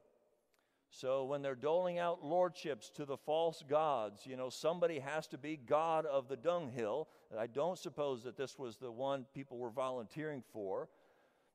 So 0.95 1.25
when 1.25 1.41
they're 1.41 1.55
doling 1.55 1.97
out 1.97 2.23
lordships 2.23 2.91
to 2.91 3.05
the 3.05 3.17
false 3.17 3.63
gods, 3.67 4.27
you 4.27 4.37
know, 4.37 4.49
somebody 4.49 4.99
has 4.99 5.25
to 5.29 5.39
be 5.39 5.57
God 5.57 6.05
of 6.05 6.27
the 6.27 6.37
dunghill. 6.37 7.07
I 7.37 7.47
don't 7.47 7.79
suppose 7.79 8.21
that 8.23 8.37
this 8.37 8.59
was 8.59 8.77
the 8.77 8.91
one 8.91 9.25
people 9.33 9.57
were 9.57 9.71
volunteering 9.71 10.43
for. 10.53 10.89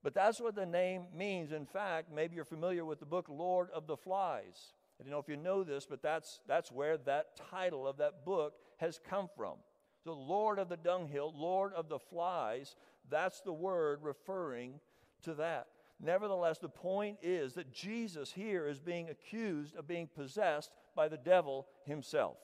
But 0.02 0.12
that's 0.12 0.40
what 0.40 0.56
the 0.56 0.66
name 0.66 1.04
means. 1.14 1.52
In 1.52 1.66
fact, 1.66 2.12
maybe 2.12 2.34
you're 2.34 2.44
familiar 2.44 2.84
with 2.84 2.98
the 2.98 3.06
book 3.06 3.26
Lord 3.28 3.68
of 3.72 3.86
the 3.86 3.96
Flies. 3.96 4.72
I 4.98 5.04
don't 5.04 5.12
know 5.12 5.20
if 5.20 5.28
you 5.28 5.36
know 5.36 5.62
this, 5.62 5.86
but 5.86 6.02
that's, 6.02 6.40
that's 6.48 6.72
where 6.72 6.96
that 6.98 7.36
title 7.50 7.86
of 7.86 7.98
that 7.98 8.24
book 8.24 8.54
has 8.78 8.98
come 9.08 9.28
from. 9.36 9.54
So, 10.02 10.14
Lord 10.14 10.58
of 10.58 10.68
the 10.68 10.76
dunghill, 10.76 11.32
Lord 11.36 11.72
of 11.74 11.88
the 11.88 12.00
flies, 12.00 12.74
that's 13.08 13.40
the 13.42 13.52
word 13.52 14.00
referring 14.02 14.80
to 15.22 15.34
that. 15.34 15.68
Nevertheless, 16.00 16.58
the 16.58 16.68
point 16.68 17.18
is 17.22 17.54
that 17.54 17.72
Jesus 17.72 18.32
here 18.32 18.68
is 18.68 18.78
being 18.78 19.08
accused 19.08 19.74
of 19.74 19.88
being 19.88 20.06
possessed 20.06 20.70
by 20.94 21.08
the 21.08 21.16
devil 21.16 21.66
himself. 21.84 22.36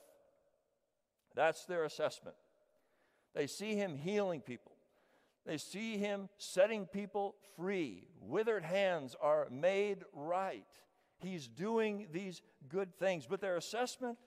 That's 1.35 1.65
their 1.65 1.85
assessment. 1.85 2.37
They 3.35 3.47
see 3.47 3.75
him 3.75 3.97
healing 3.97 4.41
people. 4.41 4.73
They 5.47 5.59
see 5.59 5.99
him 5.99 6.29
setting 6.39 6.87
people 6.87 7.37
free. 7.57 8.05
Withered 8.21 8.65
hands 8.65 9.15
are 9.21 9.49
made 9.51 10.05
right. 10.13 10.65
He's 11.19 11.49
doing 11.49 12.09
these 12.13 12.43
good 12.69 12.97
things. 12.99 13.27
But 13.29 13.41
their 13.41 13.57
assessment 13.57 14.19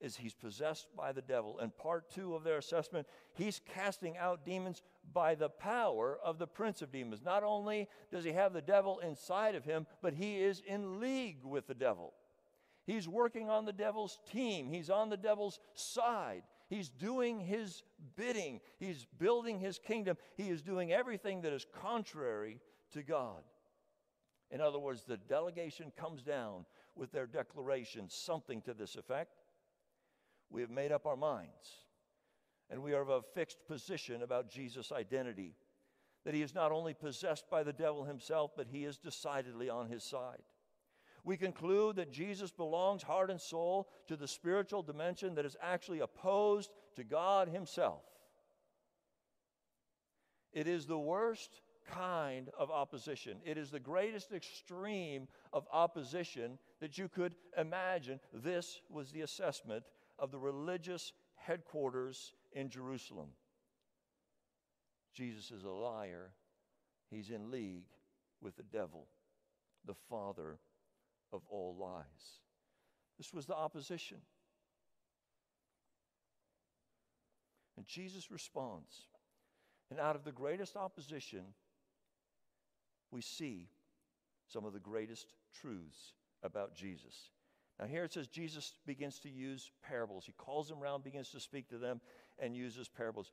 is 0.00 0.16
he's 0.16 0.34
possessed 0.34 0.88
by 0.96 1.12
the 1.12 1.22
devil. 1.22 1.58
And 1.58 1.76
part 1.76 2.10
two 2.10 2.34
of 2.34 2.44
their 2.44 2.58
assessment, 2.58 3.06
he's 3.34 3.60
casting 3.74 4.16
out 4.16 4.44
demons 4.44 4.82
by 5.12 5.34
the 5.34 5.48
power 5.48 6.18
of 6.24 6.38
the 6.38 6.46
prince 6.46 6.82
of 6.82 6.92
demons. 6.92 7.22
Not 7.24 7.42
only 7.42 7.88
does 8.10 8.24
he 8.24 8.32
have 8.32 8.52
the 8.52 8.62
devil 8.62 8.98
inside 9.00 9.54
of 9.54 9.64
him, 9.64 9.86
but 10.02 10.14
he 10.14 10.38
is 10.38 10.62
in 10.66 11.00
league 11.00 11.44
with 11.44 11.66
the 11.66 11.74
devil. 11.74 12.14
He's 12.86 13.08
working 13.08 13.50
on 13.50 13.66
the 13.66 13.72
devil's 13.72 14.18
team, 14.32 14.68
he's 14.68 14.90
on 14.90 15.10
the 15.10 15.16
devil's 15.16 15.60
side. 15.74 16.42
He's 16.68 16.88
doing 16.88 17.40
his 17.40 17.82
bidding. 18.14 18.60
He's 18.78 19.04
building 19.18 19.58
his 19.58 19.80
kingdom. 19.80 20.16
He 20.36 20.50
is 20.50 20.62
doing 20.62 20.92
everything 20.92 21.40
that 21.42 21.52
is 21.52 21.66
contrary 21.82 22.60
to 22.92 23.02
God. 23.02 23.42
In 24.52 24.60
other 24.60 24.78
words, 24.78 25.02
the 25.02 25.16
delegation 25.16 25.92
comes 25.98 26.22
down 26.22 26.64
with 26.94 27.10
their 27.10 27.26
declaration, 27.26 28.08
something 28.08 28.62
to 28.62 28.72
this 28.72 28.94
effect 28.94 29.34
we 30.50 30.60
have 30.60 30.70
made 30.70 30.92
up 30.92 31.06
our 31.06 31.16
minds 31.16 31.80
and 32.70 32.82
we 32.82 32.94
are 32.94 33.02
of 33.02 33.08
a 33.08 33.22
fixed 33.22 33.58
position 33.66 34.22
about 34.22 34.50
Jesus' 34.50 34.92
identity. 34.92 35.54
That 36.24 36.34
he 36.34 36.42
is 36.42 36.54
not 36.54 36.70
only 36.70 36.94
possessed 36.94 37.50
by 37.50 37.62
the 37.62 37.72
devil 37.72 38.04
himself, 38.04 38.52
but 38.56 38.68
he 38.70 38.84
is 38.84 38.98
decidedly 38.98 39.68
on 39.68 39.88
his 39.88 40.04
side. 40.04 40.42
We 41.24 41.36
conclude 41.36 41.96
that 41.96 42.12
Jesus 42.12 42.50
belongs 42.50 43.02
heart 43.02 43.30
and 43.30 43.40
soul 43.40 43.88
to 44.06 44.16
the 44.16 44.28
spiritual 44.28 44.82
dimension 44.82 45.34
that 45.34 45.44
is 45.44 45.56
actually 45.60 46.00
opposed 46.00 46.70
to 46.96 47.04
God 47.04 47.48
himself. 47.48 48.02
It 50.52 50.66
is 50.66 50.86
the 50.86 50.98
worst 50.98 51.60
kind 51.90 52.48
of 52.58 52.70
opposition. 52.70 53.38
It 53.44 53.58
is 53.58 53.70
the 53.70 53.80
greatest 53.80 54.32
extreme 54.32 55.28
of 55.52 55.66
opposition 55.72 56.58
that 56.80 56.98
you 56.98 57.08
could 57.08 57.34
imagine. 57.56 58.20
This 58.32 58.80
was 58.88 59.10
the 59.10 59.22
assessment 59.22 59.84
of 60.20 60.30
the 60.30 60.38
religious 60.38 61.12
headquarters 61.34 62.32
in 62.52 62.68
Jerusalem. 62.68 63.30
Jesus 65.14 65.50
is 65.50 65.64
a 65.64 65.70
liar. 65.70 66.32
He's 67.10 67.30
in 67.30 67.50
league 67.50 67.88
with 68.40 68.56
the 68.56 68.62
devil, 68.62 69.06
the 69.86 69.94
father 70.08 70.58
of 71.32 71.42
all 71.48 71.76
lies. 71.80 72.04
This 73.18 73.32
was 73.32 73.46
the 73.46 73.56
opposition. 73.56 74.18
And 77.76 77.86
Jesus 77.86 78.30
responds. 78.30 79.06
And 79.90 79.98
out 79.98 80.14
of 80.14 80.24
the 80.24 80.32
greatest 80.32 80.76
opposition, 80.76 81.42
we 83.10 83.22
see 83.22 83.68
some 84.46 84.64
of 84.64 84.72
the 84.72 84.78
greatest 84.78 85.32
truths 85.52 86.12
about 86.42 86.74
Jesus. 86.74 87.30
Now, 87.80 87.86
here 87.86 88.04
it 88.04 88.12
says 88.12 88.26
Jesus 88.26 88.74
begins 88.86 89.18
to 89.20 89.30
use 89.30 89.70
parables. 89.82 90.24
He 90.26 90.32
calls 90.32 90.68
them 90.68 90.82
around, 90.82 91.02
begins 91.02 91.30
to 91.30 91.40
speak 91.40 91.68
to 91.70 91.78
them, 91.78 92.00
and 92.38 92.54
uses 92.54 92.88
parables. 92.88 93.32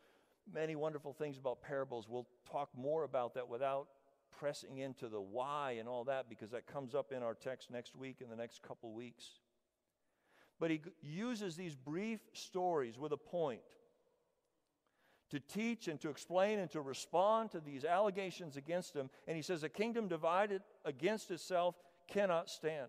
Many 0.52 0.76
wonderful 0.76 1.12
things 1.12 1.38
about 1.38 1.62
parables. 1.62 2.08
We'll 2.08 2.28
talk 2.50 2.70
more 2.76 3.04
about 3.04 3.34
that 3.34 3.50
without 3.50 3.88
pressing 4.40 4.78
into 4.78 5.10
the 5.10 5.20
why 5.20 5.76
and 5.80 5.90
all 5.90 6.06
that 6.06 6.30
because 6.30 6.52
that 6.52 6.66
comes 6.66 6.96
up 6.96 7.12
in 7.12 7.24
our 7.24 7.34
text 7.34 7.72
next 7.72 7.96
week, 7.96 8.22
in 8.22 8.30
the 8.30 8.36
next 8.38 8.62
couple 8.62 8.94
weeks. 8.94 9.26
But 10.60 10.72
he 10.72 10.82
uses 11.02 11.58
these 11.58 11.76
brief 11.76 12.22
stories 12.34 12.98
with 12.98 13.12
a 13.12 13.18
point 13.18 13.62
to 15.30 15.42
teach 15.42 15.90
and 15.90 16.00
to 16.00 16.10
explain 16.10 16.60
and 16.60 16.72
to 16.72 16.80
respond 16.80 17.52
to 17.52 17.60
these 17.60 17.84
allegations 17.84 18.56
against 18.56 18.96
him. 18.96 19.10
And 19.28 19.36
he 19.36 19.44
says, 19.44 19.64
A 19.64 19.70
kingdom 19.70 20.08
divided 20.08 20.62
against 20.86 21.32
itself 21.32 21.76
cannot 22.08 22.50
stand. 22.50 22.88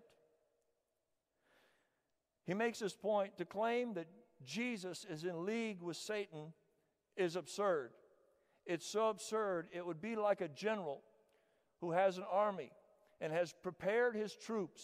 He 2.49 2.55
makes 2.55 2.79
this 2.79 2.95
point 2.95 3.37
to 3.37 3.45
claim 3.45 3.93
that 3.93 4.07
Jesus 4.43 5.05
is 5.05 5.25
in 5.25 5.45
league 5.45 5.83
with 5.83 5.99
Satan 5.99 6.55
is 7.15 7.37
absurd. 7.37 7.91
It's 8.65 8.87
so 8.87 9.11
absurd, 9.11 9.69
it 9.71 9.85
would 9.85 10.01
be 10.01 10.17
like 10.17 10.41
a 10.41 10.49
general 10.49 11.03
who 11.83 11.93
has 11.93 12.17
an 12.17 12.25
army 12.31 12.71
and 13.21 13.35
has 13.35 13.53
prepared 13.53 14.17
his 14.17 14.35
troops 14.35 14.83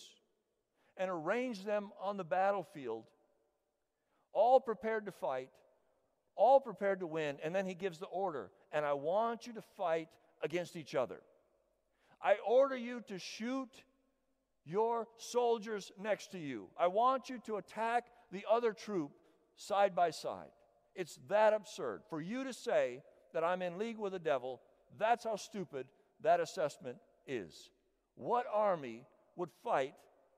and 0.99 1.11
arranged 1.11 1.65
them 1.65 1.91
on 1.99 2.19
the 2.19 2.25
battlefield, 2.25 3.05
all 4.35 4.61
prepared 4.61 5.07
to 5.07 5.13
fight, 5.13 5.49
all 6.37 6.61
prepared 6.61 7.01
to 7.01 7.07
win, 7.07 7.39
and 7.43 7.55
then 7.55 7.65
he 7.65 7.75
gives 7.75 7.97
the 7.97 8.07
order, 8.07 8.51
and 8.73 8.85
I 8.85 8.93
want 8.93 9.47
you 9.47 9.55
to 9.55 9.63
fight 9.63 10.09
against 10.43 10.77
each 10.77 10.95
other. 10.95 11.23
I 12.21 12.37
order 12.47 12.77
you 12.77 13.01
to 13.09 13.19
shoot 13.19 13.71
your 14.65 15.07
soldiers 15.19 15.93
next 16.01 16.33
to 16.33 16.39
you. 16.39 16.69
I 16.79 16.87
want 16.87 17.29
you 17.29 17.39
to 17.47 17.57
attack 17.57 18.07
the 18.33 18.45
other 18.51 18.73
troop 18.73 19.13
side 19.57 19.95
by 19.95 20.11
side. 20.11 20.51
It's 20.95 21.19
that 21.29 21.53
absurd. 21.53 22.03
For 22.09 22.21
you 22.21 22.45
to 22.45 22.53
say 22.53 23.03
that 23.33 23.45
I'm 23.45 23.63
in 23.63 23.79
league 23.79 23.99
with 23.99 24.13
the 24.13 24.19
devil, 24.19 24.61
that's 24.99 25.25
how 25.25 25.37
stupid 25.37 25.87
that 26.23 26.41
assessment 26.41 26.99
is. 27.27 27.71
What 28.15 28.47
army 28.53 29.05
would 29.37 29.51
fight 29.63 29.95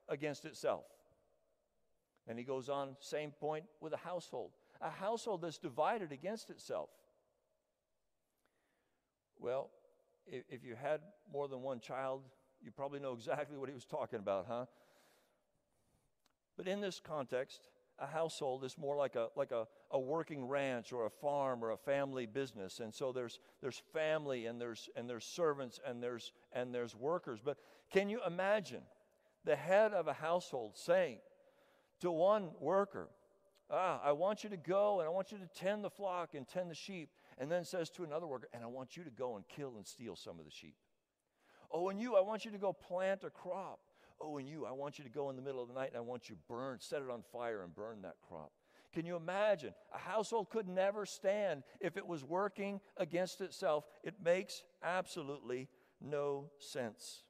against 0.09 0.45
itself? 0.45 0.85
And 2.27 2.39
he 2.39 2.45
goes 2.45 2.69
on, 2.69 2.97
same 3.01 3.31
point 3.31 3.65
with 3.81 3.93
a 3.93 3.99
household. 3.99 4.51
A 4.81 4.91
household 4.91 5.43
that's 5.43 5.59
divided 5.59 6.11
against 6.11 6.51
itself. 6.51 6.89
Well, 9.39 9.71
if, 10.27 10.65
you 10.65 10.75
had 10.75 11.01
more 11.33 11.47
than 11.47 11.63
one 11.63 11.81
child, 11.81 12.23
you 12.63 12.71
probably 12.71 13.01
know 13.01 13.13
exactly 13.13 13.57
what 13.59 13.69
he 13.69 13.75
was 13.75 13.85
talking 13.85 14.19
about, 14.19 14.47
huh? 14.49 14.67
But 16.57 16.67
in 16.67 16.81
this 16.81 17.01
context, 17.01 17.69
a 17.99 18.07
household 18.07 18.65
is 18.65 18.77
more 18.79 18.97
like 18.97 19.15
a 19.15 19.29
like 19.37 19.53
a, 19.53 19.67
a 19.91 19.99
working 19.99 20.47
ranch 20.47 20.93
or 20.93 21.07
a 21.07 21.11
farm 21.11 21.65
or 21.65 21.71
a 21.71 21.77
family 21.77 22.27
business. 22.27 22.81
And 22.81 22.95
so 22.95 23.13
there's 23.13 23.41
there's 23.63 23.83
family 23.93 24.47
and 24.47 24.61
there's 24.61 24.89
and 24.97 25.09
there's 25.09 25.25
servants 25.25 25.81
and 25.87 26.03
there's 26.03 26.33
and 26.53 26.75
there's 26.75 26.95
workers. 26.95 27.41
But 27.45 27.59
can 27.91 28.09
you 28.09 28.21
imagine 28.27 28.83
the 29.45 29.57
head 29.57 29.93
of 29.93 30.09
a 30.09 30.13
household 30.13 30.73
saying 30.77 31.19
to 32.01 32.11
one 32.11 32.51
worker 32.61 33.09
ah 33.71 34.01
i 34.05 34.13
want 34.13 34.45
you 34.45 34.51
to 34.51 34.57
go 34.57 35.01
and 35.01 35.09
i 35.09 35.11
want 35.11 35.33
you 35.33 35.39
to 35.39 35.47
tend 35.59 35.83
the 35.83 35.91
flock 35.91 36.35
and 36.35 36.47
tend 36.47 36.71
the 36.71 36.75
sheep 36.75 37.11
and 37.39 37.51
then 37.51 37.65
says 37.65 37.89
to 37.91 38.05
another 38.05 38.27
worker 38.27 38.49
and 38.53 38.63
i 38.63 38.67
want 38.67 38.97
you 38.97 39.05
to 39.05 39.11
go 39.11 39.37
and 39.37 39.47
kill 39.49 39.75
and 39.77 39.87
steal 39.87 40.15
some 40.15 40.39
of 40.39 40.45
the 40.45 40.51
sheep 40.51 40.77
Oh, 41.73 41.89
and 41.89 42.01
you, 42.01 42.17
I 42.17 42.21
want 42.21 42.45
you 42.45 42.51
to 42.51 42.59
go 42.59 42.73
plant 42.73 43.25
a 43.25 43.31
crop. 43.31 43.81
Oh, 44.21 44.39
and 44.39 44.49
you, 44.49 44.65
I 44.67 44.73
want 44.73 44.99
you 44.99 45.05
to 45.05 45.11
go 45.11 45.31
in 45.31 45.37
the 45.37 45.43
middle 45.43 45.63
of 45.63 45.69
the 45.69 45.75
night 45.75 45.89
and 45.89 45.97
I 45.97 46.01
want 46.01 46.29
you 46.29 46.37
burn, 46.49 46.79
set 46.81 47.03
it 47.03 47.11
on 47.11 47.23
fire 47.33 47.63
and 47.63 47.75
burn 47.75 48.03
that 48.03 48.17
crop. 48.27 48.53
Can 48.93 49.05
you 49.05 49.17
imagine? 49.17 49.75
A 49.95 49.99
household 49.99 50.49
could 50.49 50.69
never 50.69 51.05
stand 51.05 51.65
if 51.81 51.99
it 51.99 52.07
was 52.07 52.25
working 52.25 52.81
against 52.97 53.43
itself. 53.43 53.85
It 54.03 54.15
makes 54.25 54.63
absolutely 54.83 55.69
no 56.01 56.51
sense. 56.59 57.23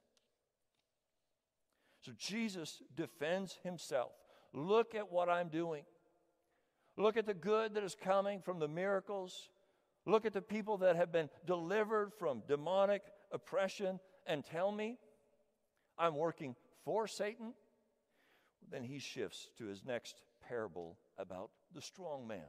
So 2.01 2.13
Jesus 2.17 2.81
defends 2.95 3.57
himself. 3.63 4.11
Look 4.53 4.95
at 4.95 5.11
what 5.11 5.27
I'm 5.27 5.49
doing. 5.49 5.83
Look 6.95 7.17
at 7.17 7.25
the 7.25 7.33
good 7.33 7.73
that 7.75 7.83
is 7.83 7.97
coming 8.01 8.41
from 8.41 8.59
the 8.59 8.67
miracles. 8.69 9.49
Look 10.05 10.25
at 10.25 10.31
the 10.31 10.41
people 10.41 10.77
that 10.77 10.95
have 10.95 11.11
been 11.11 11.29
delivered 11.45 12.13
from 12.17 12.43
demonic 12.47 13.01
oppression 13.31 13.99
and 14.27 14.45
tell 14.45 14.71
me 14.71 14.97
I'm 15.97 16.15
working 16.15 16.55
for 16.83 17.07
Satan, 17.07 17.53
then 18.69 18.83
he 18.83 18.99
shifts 18.99 19.47
to 19.57 19.65
his 19.65 19.83
next 19.83 20.21
parable 20.47 20.97
about 21.17 21.49
the 21.73 21.81
strong 21.81 22.27
man. 22.27 22.47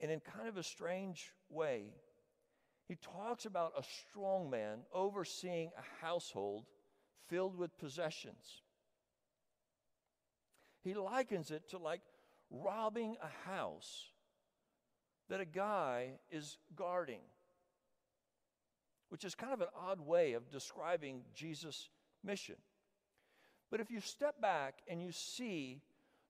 And 0.00 0.10
in 0.10 0.20
kind 0.20 0.48
of 0.48 0.56
a 0.56 0.62
strange 0.62 1.32
way, 1.50 1.94
he 2.88 2.96
talks 2.96 3.46
about 3.46 3.72
a 3.78 3.82
strong 3.82 4.50
man 4.50 4.80
overseeing 4.92 5.70
a 5.78 6.04
household 6.04 6.66
filled 7.28 7.56
with 7.56 7.78
possessions. 7.78 8.62
He 10.82 10.94
likens 10.94 11.50
it 11.50 11.70
to 11.70 11.78
like 11.78 12.02
robbing 12.50 13.16
a 13.22 13.48
house 13.50 14.10
that 15.30 15.40
a 15.40 15.46
guy 15.46 16.18
is 16.30 16.58
guarding 16.76 17.20
which 19.14 19.24
is 19.24 19.36
kind 19.36 19.52
of 19.52 19.60
an 19.60 19.68
odd 19.80 20.00
way 20.00 20.32
of 20.32 20.50
describing 20.50 21.20
Jesus' 21.36 21.88
mission. 22.24 22.56
But 23.70 23.78
if 23.78 23.88
you 23.88 24.00
step 24.00 24.40
back 24.40 24.82
and 24.88 25.00
you 25.00 25.12
see 25.12 25.82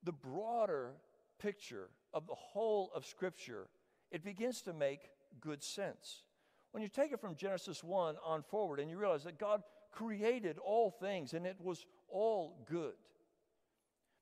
the 0.02 0.12
broader 0.12 0.90
picture 1.38 1.88
of 2.12 2.26
the 2.26 2.34
whole 2.34 2.90
of 2.94 3.06
Scripture, 3.06 3.68
it 4.10 4.22
begins 4.22 4.60
to 4.60 4.74
make 4.74 5.08
good 5.40 5.62
sense. 5.62 6.24
When 6.72 6.82
you 6.82 6.90
take 6.90 7.10
it 7.10 7.22
from 7.22 7.36
Genesis 7.36 7.82
1 7.82 8.16
on 8.22 8.42
forward 8.42 8.80
and 8.80 8.90
you 8.90 8.98
realize 8.98 9.24
that 9.24 9.38
God 9.38 9.62
created 9.90 10.58
all 10.58 10.90
things 10.90 11.32
and 11.32 11.46
it 11.46 11.56
was 11.58 11.86
all 12.10 12.66
good. 12.68 12.92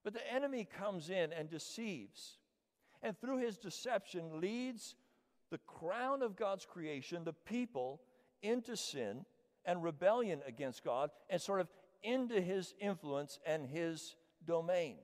But 0.04 0.12
the 0.14 0.32
enemy 0.32 0.68
comes 0.78 1.10
in 1.10 1.32
and 1.32 1.50
deceives, 1.50 2.38
and 3.02 3.20
through 3.20 3.38
his 3.38 3.58
deception 3.58 4.40
leads 4.40 4.94
the 5.50 5.58
crown 5.66 6.22
of 6.22 6.36
God's 6.36 6.64
creation, 6.64 7.24
the 7.24 7.32
people, 7.32 8.00
into 8.42 8.76
sin 8.76 9.24
and 9.64 9.82
rebellion 9.82 10.40
against 10.46 10.84
God 10.84 11.10
and 11.30 11.40
sort 11.40 11.60
of 11.60 11.68
into 12.02 12.40
his 12.40 12.74
influence 12.80 13.38
and 13.46 13.66
his 13.66 14.16
domain. 14.46 14.96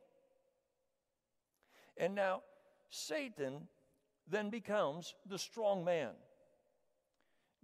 And 1.96 2.14
now, 2.14 2.42
Satan 2.90 3.68
then 4.28 4.50
becomes 4.50 5.14
the 5.28 5.38
strong 5.38 5.84
man. 5.84 6.10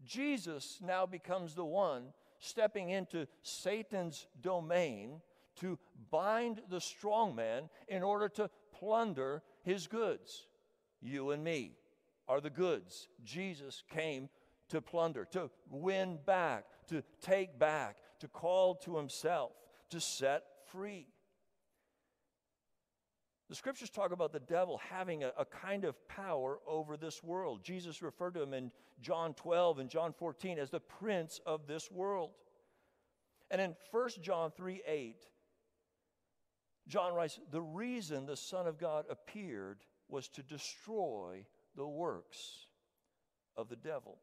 Jesus 0.05 0.79
now 0.85 1.07
becomes 1.07 1.55
the 1.55 1.65
one 1.65 2.13
stepping 2.39 2.91
into 2.91 3.27
Satan's 3.43 4.27
domain 4.41 5.21
to 5.57 5.79
bind 6.11 6.61
the 6.69 6.81
strong 6.81 7.35
man 7.35 7.69
in 7.89 8.03
order 8.03 8.29
to 8.29 8.51
plunder 8.73 9.43
his 9.63 9.87
goods. 9.87 10.47
You 11.01 11.31
and 11.31 11.45
me 11.45 11.73
are 12.29 12.41
the 12.41 12.51
goods 12.51 13.09
Jesus 13.25 13.83
came 13.91 14.29
to 14.75 14.83
plunder, 14.83 15.27
to 15.33 15.51
win 15.71 16.19
back, 16.27 16.65
to 16.89 17.03
take 17.21 17.59
back, 17.59 17.97
to 18.21 18.29
call 18.29 18.75
to 18.77 18.97
himself, 18.97 19.53
to 19.91 20.01
set 20.01 20.45
free. 20.67 21.07
The 23.49 23.55
scriptures 23.55 23.91
talk 23.91 24.13
about 24.13 24.33
the 24.33 24.41
devil 24.41 24.81
having 24.91 25.23
a, 25.23 25.33
a, 25.39 25.45
kind 25.45 25.85
of 25.85 26.09
power 26.09 26.59
over 26.67 26.97
this 26.97 27.23
world. 27.23 27.63
Jesus 27.63 28.03
referred 28.03 28.35
to 28.35 28.43
him 28.43 28.55
in 28.55 28.73
John 29.01 29.35
12 29.35 29.81
and 29.81 29.91
John 29.91 30.13
14 30.13 30.59
as 30.59 30.71
the 30.71 30.81
prince 30.81 31.41
of 31.45 31.67
this 31.67 31.91
world. 31.91 32.31
And 33.51 33.61
in 33.61 33.77
1 33.91 34.09
John 34.23 34.51
3 34.57 34.83
8, 34.87 35.17
John 36.89 37.15
writes, 37.15 37.39
The 37.51 37.61
reason 37.61 38.27
the 38.27 38.37
Son 38.37 38.67
of 38.67 38.79
God 38.79 39.05
appeared 39.11 39.85
was 40.09 40.29
to 40.31 40.43
destroy 40.43 41.45
the 41.77 41.87
works 41.87 42.67
of 43.57 43.69
the 43.69 43.77
devil. 43.77 44.19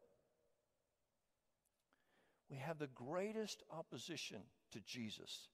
We 2.52 2.58
have 2.58 2.78
the 2.78 2.90
greatest 2.94 3.64
opposition 3.72 4.42
to 4.72 4.80
Jesus 4.86 5.48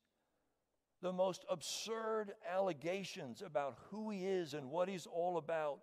the 1.01 1.13
most 1.13 1.45
absurd 1.49 2.33
allegations 2.51 3.43
about 3.43 3.79
who 3.91 4.11
he 4.11 4.27
is 4.27 4.55
and 4.55 4.71
what 4.71 4.89
he's 4.89 5.07
all 5.07 5.37
about. 5.37 5.81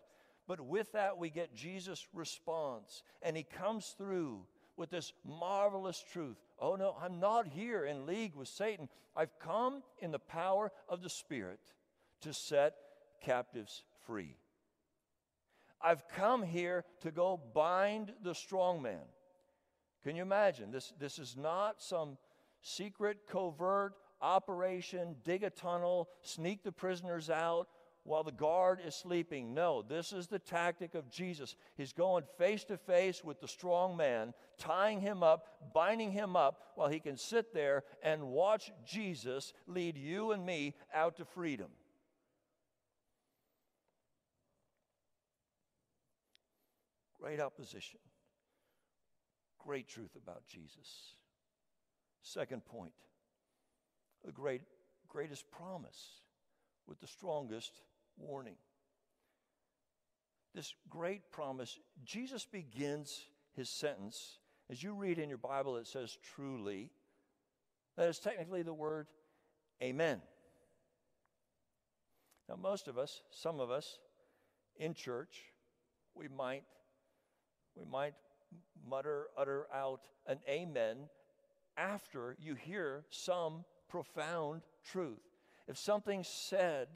But 0.47 0.61
with 0.61 0.91
that, 0.91 1.17
we 1.17 1.29
get 1.29 1.55
Jesus' 1.55 2.05
response, 2.13 3.01
and 3.21 3.35
he 3.35 3.43
comes 3.43 3.95
through 3.97 4.45
with 4.77 4.89
this 4.89 5.13
marvelous 5.23 6.03
truth. 6.11 6.37
Oh 6.59 6.75
no, 6.75 6.95
I'm 7.01 7.19
not 7.19 7.47
here 7.47 7.85
in 7.85 8.05
league 8.05 8.35
with 8.35 8.49
Satan. 8.49 8.89
I've 9.15 9.39
come 9.39 9.81
in 9.99 10.11
the 10.11 10.19
power 10.19 10.71
of 10.89 11.01
the 11.01 11.09
Spirit 11.09 11.61
to 12.21 12.33
set 12.33 12.73
captives 13.23 13.83
free. 14.05 14.37
I've 15.81 16.07
come 16.09 16.43
here 16.43 16.83
to 17.01 17.11
go 17.11 17.39
bind 17.53 18.11
the 18.21 18.35
strong 18.35 18.81
man. 18.81 19.05
Can 20.05 20.15
you 20.15 20.21
imagine? 20.21 20.69
This, 20.69 20.93
this 20.99 21.17
is 21.17 21.35
not 21.35 21.81
some 21.81 22.19
secret, 22.61 23.25
covert 23.27 23.95
operation, 24.21 25.15
dig 25.23 25.43
a 25.43 25.49
tunnel, 25.49 26.09
sneak 26.21 26.63
the 26.63 26.71
prisoners 26.71 27.31
out 27.31 27.67
while 28.03 28.23
the 28.23 28.31
guard 28.31 28.79
is 28.85 28.93
sleeping. 28.93 29.55
No, 29.55 29.81
this 29.81 30.13
is 30.13 30.27
the 30.27 30.37
tactic 30.37 30.93
of 30.93 31.09
Jesus. 31.09 31.55
He's 31.75 31.91
going 31.91 32.23
face 32.37 32.63
to 32.65 32.77
face 32.77 33.23
with 33.23 33.41
the 33.41 33.47
strong 33.47 33.97
man, 33.97 34.35
tying 34.59 35.01
him 35.01 35.23
up, 35.23 35.73
binding 35.73 36.11
him 36.11 36.35
up, 36.35 36.61
while 36.75 36.87
he 36.87 36.99
can 36.99 37.17
sit 37.17 37.51
there 37.51 37.83
and 38.03 38.27
watch 38.27 38.71
Jesus 38.85 39.53
lead 39.65 39.97
you 39.97 40.33
and 40.33 40.45
me 40.45 40.75
out 40.93 41.15
to 41.17 41.25
freedom. 41.25 41.69
Great 47.19 47.39
opposition. 47.39 47.99
Great 49.65 49.87
truth 49.87 50.15
about 50.15 50.45
Jesus. 50.47 51.15
Second 52.21 52.65
point 52.65 52.93
the 54.23 54.31
great, 54.31 54.61
greatest 55.07 55.49
promise 55.51 56.21
with 56.87 56.99
the 56.99 57.07
strongest 57.07 57.81
warning. 58.17 58.55
This 60.53 60.73
great 60.89 61.31
promise, 61.31 61.79
Jesus 62.03 62.45
begins 62.45 63.25
his 63.55 63.69
sentence. 63.69 64.39
As 64.69 64.81
you 64.81 64.93
read 64.93 65.19
in 65.19 65.29
your 65.29 65.37
Bible, 65.37 65.77
it 65.77 65.85
says 65.85 66.17
truly. 66.35 66.89
That 67.97 68.07
is 68.07 68.19
technically 68.19 68.63
the 68.63 68.73
word 68.73 69.07
amen. 69.83 70.21
Now, 72.49 72.55
most 72.55 72.87
of 72.87 72.97
us, 72.97 73.21
some 73.31 73.59
of 73.59 73.69
us 73.69 73.99
in 74.77 74.93
church, 74.93 75.41
we 76.13 76.27
might, 76.27 76.63
we 77.75 77.85
might 77.85 78.13
mutter, 78.87 79.27
utter 79.37 79.67
out 79.73 80.01
an 80.27 80.39
amen 80.49 81.09
after 81.77 82.35
you 82.39 82.55
hear 82.55 83.03
some 83.09 83.65
profound 83.89 84.61
truth. 84.83 85.19
If 85.67 85.77
something's 85.77 86.27
said 86.27 86.87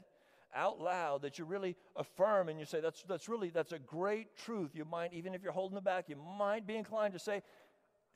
out 0.54 0.80
loud 0.80 1.22
that 1.22 1.38
you 1.38 1.44
really 1.44 1.76
affirm 1.96 2.48
and 2.48 2.58
you 2.58 2.64
say 2.64 2.80
that's 2.80 3.02
that's 3.04 3.28
really 3.28 3.50
that's 3.50 3.72
a 3.72 3.78
great 3.78 4.36
truth, 4.36 4.70
you 4.74 4.84
might 4.84 5.12
even 5.12 5.34
if 5.34 5.42
you're 5.42 5.52
holding 5.52 5.78
it 5.78 5.84
back, 5.84 6.08
you 6.08 6.16
might 6.38 6.66
be 6.66 6.76
inclined 6.76 7.12
to 7.14 7.18
say 7.18 7.42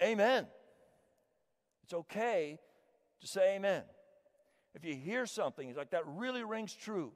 amen. 0.03 0.47
It's 1.85 1.95
okay 1.95 2.59
to 3.21 3.27
say 3.27 3.57
amen. 3.57 3.83
If 4.75 4.85
you 4.85 4.95
hear 4.95 5.27
something 5.27 5.69
it's 5.69 5.79
like 5.79 5.91
that 5.91 6.07
really 6.07 6.43
rings 6.43 6.75
true, 6.75 7.13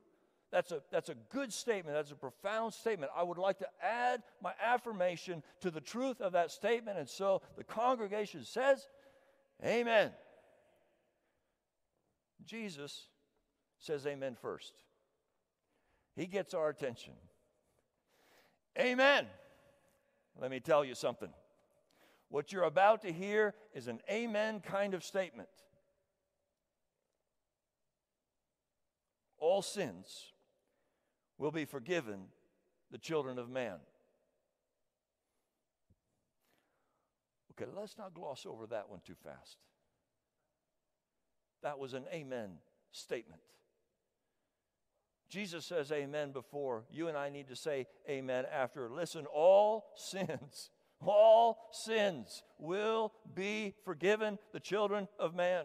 that's 0.51 0.73
a, 0.73 0.81
that's 0.91 1.11
a 1.11 1.15
good 1.31 1.53
statement. 1.53 1.95
That's 1.95 2.11
a 2.11 2.17
profound 2.17 2.73
statement. 2.73 3.13
I 3.15 3.23
would 3.23 3.39
like 3.39 3.59
to 3.59 3.69
add 3.83 4.23
my 4.43 4.53
affirmation 4.63 5.43
to 5.61 5.71
the 5.71 5.81
truth 5.81 6.21
of 6.21 6.33
that 6.33 6.51
statement. 6.51 6.99
And 6.99 7.09
so 7.09 7.43
the 7.57 7.65
congregation 7.65 8.45
says, 8.45 8.87
Amen. 9.65 10.13
Jesus 12.47 13.09
says 13.79 14.07
amen 14.07 14.37
first. 14.41 14.73
He 16.17 16.27
gets 16.27 16.55
our 16.55 16.69
attention. 16.69 17.13
Amen. 18.79 19.27
Let 20.41 20.51
me 20.51 20.61
tell 20.61 20.85
you 20.85 20.95
something. 20.95 21.31
What 22.31 22.53
you're 22.53 22.65
about 22.65 23.03
to 23.03 23.13
hear 23.13 23.55
is 23.75 23.89
an 23.89 24.01
amen 24.11 24.61
kind 24.61 24.95
of 24.95 25.03
statement. 25.03 25.49
All 29.39 29.63
sins 29.63 30.33
will 31.39 31.53
be 31.53 31.65
forgiven 31.65 32.27
the 32.91 32.99
children 32.99 33.39
of 33.39 33.49
man. 33.49 33.77
Okay, 37.53 37.71
let's 37.77 37.97
not 37.97 38.15
gloss 38.15 38.45
over 38.47 38.67
that 38.67 38.89
one 38.89 39.01
too 39.05 39.17
fast. 39.25 39.57
That 41.63 41.79
was 41.79 41.95
an 41.95 42.05
amen 42.13 42.51
statement. 42.93 43.41
Jesus 45.29 45.67
says 45.67 45.93
amen 45.93 46.33
before. 46.33 46.85
You 46.91 47.09
and 47.09 47.17
I 47.17 47.29
need 47.29 47.49
to 47.49 47.57
say 47.57 47.87
amen 48.09 48.45
after. 48.51 48.89
Listen, 48.89 49.27
all 49.27 49.93
sins, 49.97 50.71
all 51.01 51.69
sins 51.73 52.43
will 52.59 53.13
be 53.35 53.75
forgiven 53.85 54.39
the 54.53 54.61
children 54.61 55.09
of 55.19 55.35
man. 55.35 55.65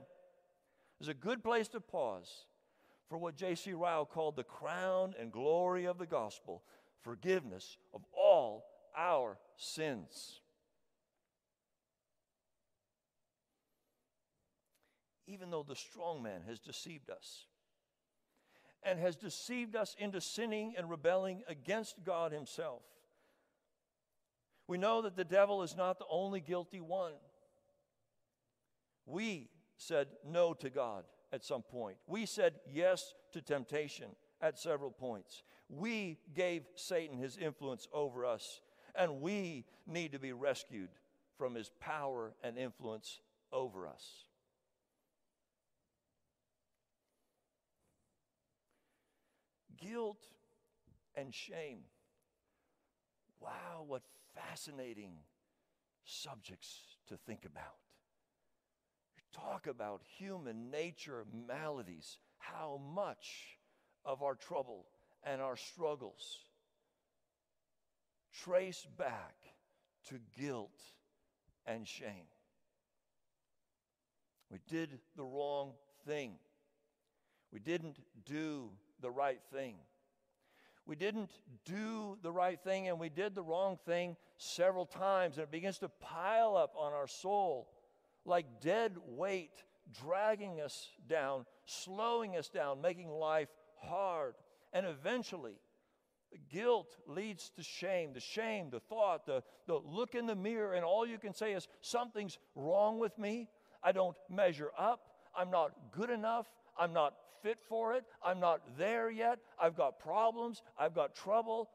It's 0.99 1.09
a 1.09 1.13
good 1.13 1.43
place 1.43 1.67
to 1.69 1.79
pause 1.79 2.45
for 3.09 3.17
what 3.17 3.35
J.C. 3.35 3.73
Ryle 3.73 4.05
called 4.05 4.35
the 4.35 4.43
crown 4.43 5.13
and 5.19 5.31
glory 5.31 5.85
of 5.85 5.97
the 5.97 6.05
gospel 6.05 6.63
forgiveness 7.01 7.77
of 7.93 8.01
all 8.13 8.63
our 8.95 9.37
sins. 9.57 10.39
even 15.33 15.49
though 15.49 15.65
the 15.67 15.75
strong 15.75 16.21
man 16.21 16.41
has 16.47 16.59
deceived 16.59 17.09
us 17.09 17.45
and 18.83 18.99
has 18.99 19.15
deceived 19.15 19.75
us 19.75 19.95
into 19.97 20.19
sinning 20.19 20.73
and 20.77 20.89
rebelling 20.89 21.41
against 21.47 22.03
God 22.03 22.31
Himself. 22.31 22.81
We 24.67 24.77
know 24.77 25.01
that 25.01 25.15
the 25.15 25.23
devil 25.23 25.63
is 25.63 25.75
not 25.75 25.99
the 25.99 26.05
only 26.09 26.41
guilty 26.41 26.81
one. 26.81 27.13
We 29.05 29.49
said 29.77 30.07
no 30.29 30.53
to 30.55 30.69
God 30.69 31.05
at 31.33 31.43
some 31.43 31.63
point. 31.63 31.97
We 32.07 32.25
said 32.25 32.53
yes 32.71 33.13
to 33.33 33.41
temptation 33.41 34.09
at 34.41 34.57
several 34.57 34.91
points. 34.91 35.43
We 35.67 36.19
gave 36.33 36.63
Satan 36.75 37.17
his 37.17 37.35
influence 37.37 37.87
over 37.91 38.25
us, 38.25 38.61
and 38.95 39.19
we 39.19 39.65
need 39.85 40.13
to 40.13 40.19
be 40.19 40.31
rescued 40.31 40.89
from 41.37 41.55
his 41.55 41.71
power 41.81 42.33
and 42.43 42.57
influence 42.57 43.19
over 43.51 43.87
us. 43.87 44.25
guilt 49.83 50.27
and 51.15 51.33
shame. 51.33 51.79
Wow, 53.39 53.83
what 53.85 54.01
fascinating 54.33 55.11
subjects 56.05 56.97
to 57.07 57.17
think 57.17 57.45
about. 57.45 57.82
Talk 59.33 59.67
about 59.67 60.01
human 60.17 60.69
nature 60.69 61.25
maladies, 61.47 62.17
how 62.37 62.79
much 62.93 63.57
of 64.05 64.21
our 64.21 64.35
trouble 64.35 64.85
and 65.23 65.41
our 65.41 65.57
struggles 65.57 66.39
trace 68.43 68.85
back 68.97 69.35
to 70.09 70.15
guilt 70.39 70.79
and 71.65 71.87
shame. 71.87 72.27
We 74.51 74.59
did 74.67 74.99
the 75.15 75.23
wrong 75.23 75.73
thing. 76.05 76.33
We 77.51 77.59
didn't 77.59 77.97
do 78.25 78.69
the 79.01 79.09
right 79.09 79.41
thing. 79.51 79.75
We 80.85 80.95
didn't 80.95 81.31
do 81.65 82.17
the 82.21 82.31
right 82.31 82.59
thing 82.59 82.89
and 82.89 82.99
we 82.99 83.09
did 83.09 83.35
the 83.35 83.41
wrong 83.41 83.77
thing 83.85 84.17
several 84.37 84.85
times, 84.85 85.37
and 85.37 85.43
it 85.43 85.51
begins 85.51 85.77
to 85.79 85.89
pile 85.89 86.57
up 86.57 86.73
on 86.77 86.91
our 86.91 87.07
soul 87.07 87.69
like 88.25 88.45
dead 88.61 88.95
weight, 89.07 89.63
dragging 89.91 90.61
us 90.61 90.89
down, 91.07 91.45
slowing 91.65 92.35
us 92.35 92.49
down, 92.49 92.81
making 92.81 93.09
life 93.09 93.49
hard. 93.81 94.35
And 94.71 94.85
eventually, 94.85 95.53
guilt 96.49 96.95
leads 97.07 97.49
to 97.55 97.63
shame. 97.63 98.13
The 98.13 98.19
shame, 98.19 98.69
the 98.69 98.79
thought, 98.79 99.25
the, 99.25 99.43
the 99.67 99.75
look 99.75 100.15
in 100.15 100.25
the 100.25 100.35
mirror, 100.35 100.73
and 100.73 100.83
all 100.83 101.05
you 101.05 101.17
can 101.17 101.33
say 101.33 101.53
is, 101.53 101.67
Something's 101.81 102.39
wrong 102.55 102.99
with 102.99 103.17
me. 103.17 103.49
I 103.83 103.91
don't 103.91 104.15
measure 104.29 104.71
up. 104.77 105.01
I'm 105.35 105.51
not 105.51 105.71
good 105.91 106.09
enough. 106.09 106.47
I'm 106.77 106.93
not 106.93 107.13
fit 107.41 107.59
for 107.67 107.93
it. 107.93 108.05
I'm 108.23 108.39
not 108.39 108.61
there 108.77 109.09
yet. 109.11 109.39
I've 109.61 109.75
got 109.75 109.99
problems. 109.99 110.61
I've 110.77 110.95
got 110.95 111.15
trouble. 111.15 111.69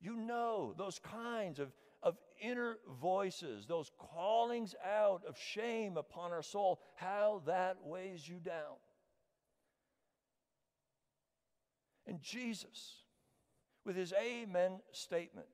You 0.00 0.16
know 0.16 0.74
those 0.76 0.98
kinds 0.98 1.58
of, 1.58 1.72
of 2.06 2.16
inner 2.40 2.78
voices, 3.00 3.66
those 3.66 3.90
callings 3.98 4.76
out 4.84 5.22
of 5.28 5.36
shame 5.36 5.96
upon 5.96 6.30
our 6.30 6.42
soul, 6.42 6.80
how 6.94 7.42
that 7.46 7.78
weighs 7.82 8.26
you 8.28 8.36
down. 8.36 8.76
And 12.06 12.22
Jesus, 12.22 13.02
with 13.84 13.96
his 13.96 14.12
Amen 14.12 14.78
statement, 14.92 15.48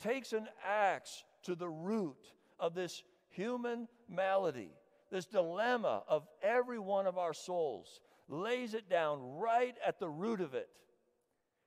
takes 0.00 0.32
an 0.32 0.46
axe 0.64 1.24
to 1.42 1.56
the 1.56 1.68
root 1.68 2.30
of 2.60 2.74
this 2.74 3.02
human 3.28 3.88
malady, 4.08 4.70
this 5.10 5.26
dilemma 5.26 6.04
of 6.06 6.28
every 6.40 6.78
one 6.78 7.08
of 7.08 7.18
our 7.18 7.34
souls, 7.34 7.98
lays 8.28 8.74
it 8.74 8.88
down 8.88 9.18
right 9.40 9.74
at 9.84 9.98
the 9.98 10.08
root 10.08 10.40
of 10.40 10.54
it. 10.54 10.68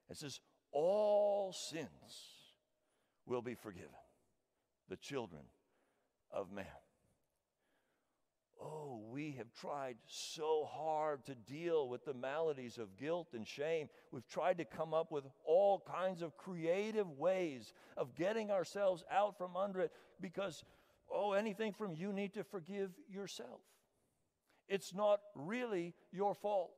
It 0.09 0.15
says, 0.15 0.39
All 0.71 1.51
sins 1.51 2.34
will 3.25 3.41
be 3.41 3.55
forgiven, 3.55 3.89
the 4.89 4.97
children 4.97 5.43
of 6.31 6.51
man. 6.51 6.65
Oh, 8.61 9.01
we 9.11 9.31
have 9.37 9.51
tried 9.53 9.97
so 10.07 10.67
hard 10.71 11.25
to 11.25 11.35
deal 11.35 11.89
with 11.89 12.05
the 12.05 12.13
maladies 12.13 12.77
of 12.77 12.97
guilt 12.97 13.27
and 13.33 13.45
shame. 13.45 13.89
We've 14.11 14.27
tried 14.27 14.57
to 14.59 14.65
come 14.65 14.93
up 14.93 15.11
with 15.11 15.25
all 15.43 15.83
kinds 15.85 16.21
of 16.21 16.37
creative 16.37 17.09
ways 17.17 17.73
of 17.97 18.15
getting 18.15 18.51
ourselves 18.51 19.03
out 19.11 19.37
from 19.37 19.57
under 19.57 19.81
it 19.81 19.91
because 20.21 20.63
oh, 21.13 21.33
anything 21.33 21.73
from 21.73 21.93
you 21.93 22.13
need 22.13 22.33
to 22.33 22.43
forgive 22.43 22.91
yourself. 23.09 23.61
It's 24.67 24.93
not 24.93 25.19
really 25.35 25.93
your 26.11 26.33
fault. 26.33 26.71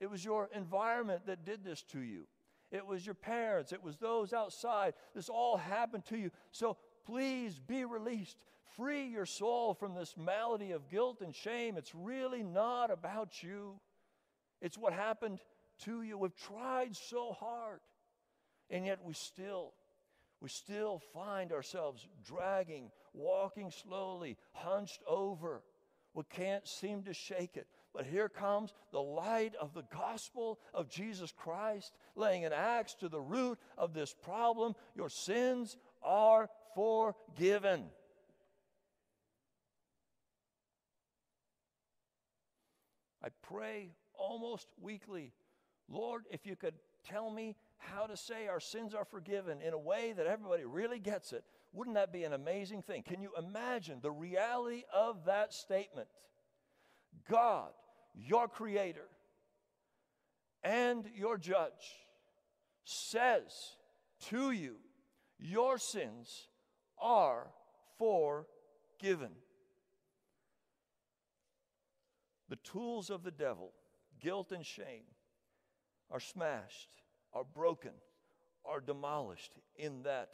It 0.00 0.10
was 0.10 0.24
your 0.24 0.50
environment 0.54 1.26
that 1.26 1.44
did 1.44 1.64
this 1.64 1.82
to 1.92 2.00
you. 2.00 2.26
It 2.70 2.86
was 2.86 3.04
your 3.04 3.14
parents. 3.14 3.72
It 3.72 3.82
was 3.82 3.96
those 3.96 4.32
outside. 4.32 4.94
This 5.14 5.28
all 5.28 5.56
happened 5.56 6.04
to 6.06 6.16
you. 6.16 6.30
So 6.52 6.76
please 7.04 7.58
be 7.58 7.84
released. 7.84 8.36
Free 8.76 9.08
your 9.08 9.26
soul 9.26 9.74
from 9.74 9.94
this 9.94 10.14
malady 10.16 10.70
of 10.72 10.88
guilt 10.88 11.20
and 11.20 11.34
shame. 11.34 11.76
It's 11.76 11.94
really 11.94 12.42
not 12.42 12.90
about 12.90 13.42
you, 13.42 13.80
it's 14.60 14.78
what 14.78 14.92
happened 14.92 15.40
to 15.84 16.02
you. 16.02 16.18
We've 16.18 16.36
tried 16.36 16.94
so 16.94 17.32
hard, 17.32 17.80
and 18.68 18.86
yet 18.86 19.00
we 19.04 19.14
still 19.14 19.72
we 20.40 20.48
still 20.48 21.02
find 21.12 21.52
ourselves 21.52 22.06
dragging, 22.24 22.90
walking 23.12 23.70
slowly, 23.70 24.38
hunched 24.52 25.02
over. 25.06 25.62
We 26.14 26.24
can't 26.30 26.66
seem 26.66 27.02
to 27.02 27.12
shake 27.12 27.56
it. 27.56 27.66
But 27.94 28.06
here 28.06 28.28
comes 28.28 28.72
the 28.92 29.02
light 29.02 29.54
of 29.60 29.74
the 29.74 29.84
gospel 29.92 30.60
of 30.72 30.88
Jesus 30.88 31.32
Christ, 31.32 31.92
laying 32.14 32.44
an 32.44 32.52
axe 32.52 32.94
to 33.00 33.08
the 33.08 33.20
root 33.20 33.58
of 33.76 33.94
this 33.94 34.14
problem. 34.14 34.74
Your 34.94 35.08
sins 35.08 35.76
are 36.02 36.48
forgiven. 36.74 37.84
I 43.22 43.28
pray 43.42 43.90
almost 44.14 44.68
weekly, 44.80 45.32
Lord, 45.88 46.24
if 46.30 46.46
you 46.46 46.56
could 46.56 46.74
tell 47.04 47.30
me 47.30 47.56
how 47.76 48.06
to 48.06 48.16
say 48.16 48.46
our 48.46 48.60
sins 48.60 48.94
are 48.94 49.04
forgiven 49.04 49.60
in 49.60 49.72
a 49.72 49.78
way 49.78 50.12
that 50.16 50.26
everybody 50.26 50.64
really 50.64 50.98
gets 50.98 51.32
it, 51.32 51.44
wouldn't 51.72 51.96
that 51.96 52.12
be 52.12 52.24
an 52.24 52.32
amazing 52.32 52.82
thing? 52.82 53.02
Can 53.02 53.20
you 53.20 53.32
imagine 53.38 53.98
the 54.00 54.10
reality 54.10 54.84
of 54.92 55.24
that 55.26 55.52
statement? 55.52 56.08
God, 57.28 57.70
your 58.14 58.48
creator 58.48 59.08
and 60.62 61.04
your 61.14 61.38
judge, 61.38 62.06
says 62.84 63.76
to 64.28 64.50
you, 64.50 64.76
Your 65.38 65.78
sins 65.78 66.48
are 66.98 67.48
forgiven. 67.98 69.30
The 72.48 72.56
tools 72.56 73.10
of 73.10 73.22
the 73.22 73.30
devil, 73.30 73.72
guilt 74.20 74.52
and 74.52 74.66
shame, 74.66 75.04
are 76.10 76.20
smashed 76.20 76.90
are 77.32 77.44
broken, 77.44 77.92
are 78.64 78.80
demolished 78.80 79.54
in 79.76 80.02
that 80.02 80.30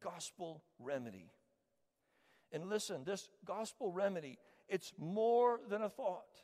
gospel 0.00 0.62
remedy. 0.78 1.30
And 2.52 2.68
listen, 2.68 3.04
this 3.04 3.28
gospel 3.44 3.90
remedy, 3.90 4.38
it's 4.68 4.92
more 4.98 5.60
than 5.68 5.82
a 5.82 5.88
thought. 5.88 6.42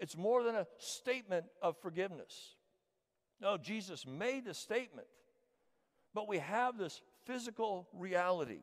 It's 0.00 0.16
more 0.16 0.42
than 0.42 0.56
a 0.56 0.66
statement 0.78 1.44
of 1.60 1.76
forgiveness. 1.80 2.56
No, 3.40 3.58
Jesus 3.58 4.06
made 4.06 4.46
the 4.46 4.54
statement, 4.54 5.06
but 6.14 6.26
we 6.26 6.38
have 6.38 6.78
this 6.78 7.02
physical 7.26 7.86
reality, 7.92 8.62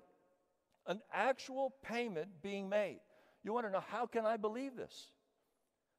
an 0.88 1.00
actual 1.14 1.74
payment 1.84 2.42
being 2.42 2.68
made. 2.68 3.00
You 3.44 3.54
want 3.54 3.68
to 3.68 3.72
know 3.72 3.84
how 3.88 4.08
can 4.08 4.26
I 4.26 4.38
believe 4.38 4.76
this? 4.76 5.12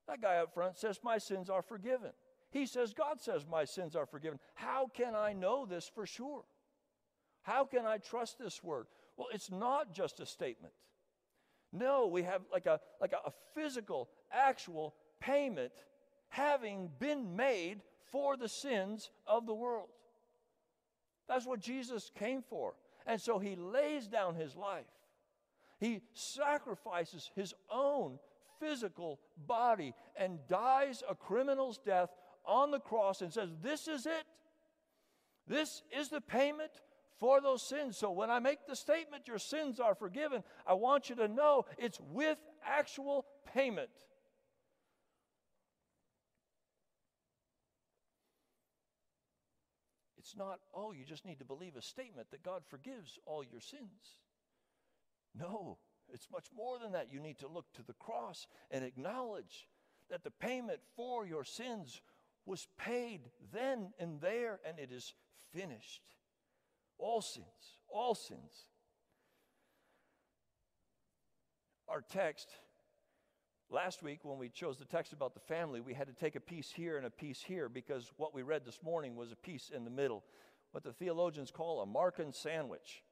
That 0.09 0.20
guy 0.20 0.37
up 0.37 0.55
front 0.55 0.77
says, 0.77 1.01
My 1.03 1.18
sins 1.18 1.48
are 1.48 1.62
forgiven. 1.62 2.11
He 2.51 2.66
says, 2.66 2.94
God 2.94 3.20
says, 3.20 3.46
My 3.48 3.64
sins 3.64 3.94
are 3.94 4.07
forgiven. 4.07 4.38
How 4.55 4.88
can 4.92 5.14
I 5.14 5.35
know 5.35 5.66
this 5.66 5.90
for 5.94 6.05
sure? 6.07 6.44
How 7.42 7.64
can 7.64 7.87
I 7.87 7.98
trust 7.98 8.38
this 8.38 8.62
word? 8.62 8.87
Well, 9.16 9.29
it's 9.33 9.51
not 9.51 9.94
just 9.94 10.20
a 10.20 10.27
statement. 10.27 10.72
No, 11.72 12.07
we 12.07 12.22
have 12.22 12.42
like 12.53 12.66
a, 12.66 12.81
like 13.01 13.12
a, 13.12 13.29
a 13.29 13.33
physical, 13.55 14.09
actual 14.33 14.94
payment 15.20 15.72
having 16.28 16.90
been 16.98 17.37
made 17.37 17.81
for 18.11 18.37
the 18.37 18.48
sins 18.48 19.11
of 19.26 19.46
the 19.46 19.54
world. 19.54 19.88
That's 21.28 21.46
what 21.46 21.61
Jesus 21.61 22.11
came 22.18 22.42
for. 22.42 22.74
And 23.07 23.20
so 23.20 23.38
he 23.38 23.57
lays 23.57 24.07
down 24.07 24.35
his 24.35 24.57
life. 24.57 24.87
He 25.78 26.02
sacrifices 26.14 27.31
his 27.35 27.54
own 27.70 28.18
physical 28.59 29.20
body 29.46 29.94
and 30.16 30.38
dies 30.48 31.02
a 31.09 31.14
criminal's 31.14 31.78
death 31.78 32.11
on 32.44 32.70
the 32.70 32.81
cross 32.81 33.22
and 33.22 33.33
says, 33.33 33.50
This 33.62 33.88
is 33.88 34.07
it. 34.07 34.24
This 35.46 35.83
is 35.96 36.09
the 36.09 36.20
payment 36.20 36.72
for 37.18 37.40
those 37.40 37.62
sins. 37.62 37.96
So 37.96 38.11
when 38.11 38.31
I 38.31 38.38
make 38.38 38.66
the 38.66 38.76
statement, 38.76 39.28
Your 39.28 39.38
sins 39.38 39.81
are 39.81 39.94
forgiven, 39.94 40.42
I 40.66 40.74
want 40.74 41.09
you 41.09 41.16
to 41.16 41.28
know 41.28 41.66
it's 41.78 42.00
with 42.12 42.38
actual 42.66 43.24
payment. 43.54 43.90
It's 50.29 50.37
not, 50.37 50.61
oh, 50.75 50.93
you 50.93 51.07
just 51.07 51.25
need 51.25 51.38
to 51.38 51.45
believe 51.47 51.75
a 51.75 51.81
statement 51.81 52.31
that 52.33 52.43
God 52.43 52.61
forgives 52.69 53.19
all 53.25 53.43
your 53.43 53.62
sins. 53.62 54.19
No, 55.35 55.79
it's 56.12 56.29
much 56.31 56.49
more 56.55 56.79
than 56.79 56.93
that. 56.93 57.11
You 57.11 57.19
need 57.19 57.38
to 57.38 57.49
look 57.49 57.73
to 57.73 57.83
the 57.83 57.95
cross 57.95 58.47
and 58.71 58.85
acknowledge 58.85 59.67
that 60.11 60.25
the 60.25 60.31
payment 60.31 60.81
for 60.97 61.27
your 61.27 61.45
sins 61.45 62.03
was 62.45 62.69
paid 62.77 63.31
then 63.55 63.95
and 63.99 64.21
there, 64.21 64.61
and 64.67 64.79
it 64.79 64.93
is 64.93 65.14
finished. 65.55 66.03
All 66.99 67.23
sins, 67.23 67.79
all 67.88 68.14
sins. 68.14 68.67
Our 71.88 72.03
text, 72.03 72.51
last 73.70 74.02
week 74.02 74.20
when 74.22 74.38
we 74.38 74.48
chose 74.48 74.78
the 74.78 74.85
text 74.85 75.12
about 75.12 75.35
the 75.35 75.40
family, 75.40 75.81
we 75.81 75.94
had 75.94 76.07
to 76.07 76.12
take 76.12 76.37
a 76.37 76.40
piece 76.40 76.70
here 76.70 76.96
and 76.96 77.07
a 77.07 77.11
piece 77.11 77.42
here 77.42 77.68
because 77.68 78.11
what 78.16 78.35
we 78.35 78.42
read 78.42 78.64
this 78.64 78.81
morning 78.83 79.14
was 79.14 79.33
a 79.33 79.37
piece 79.37 79.70
in 79.74 79.85
the 79.85 79.90
middle, 79.90 80.24
what 80.72 80.85
the 80.85 80.92
theologians 80.92 81.50
call 81.50 81.83
a 81.83 81.87
Markan 81.87 82.35
sandwich. 82.35 83.02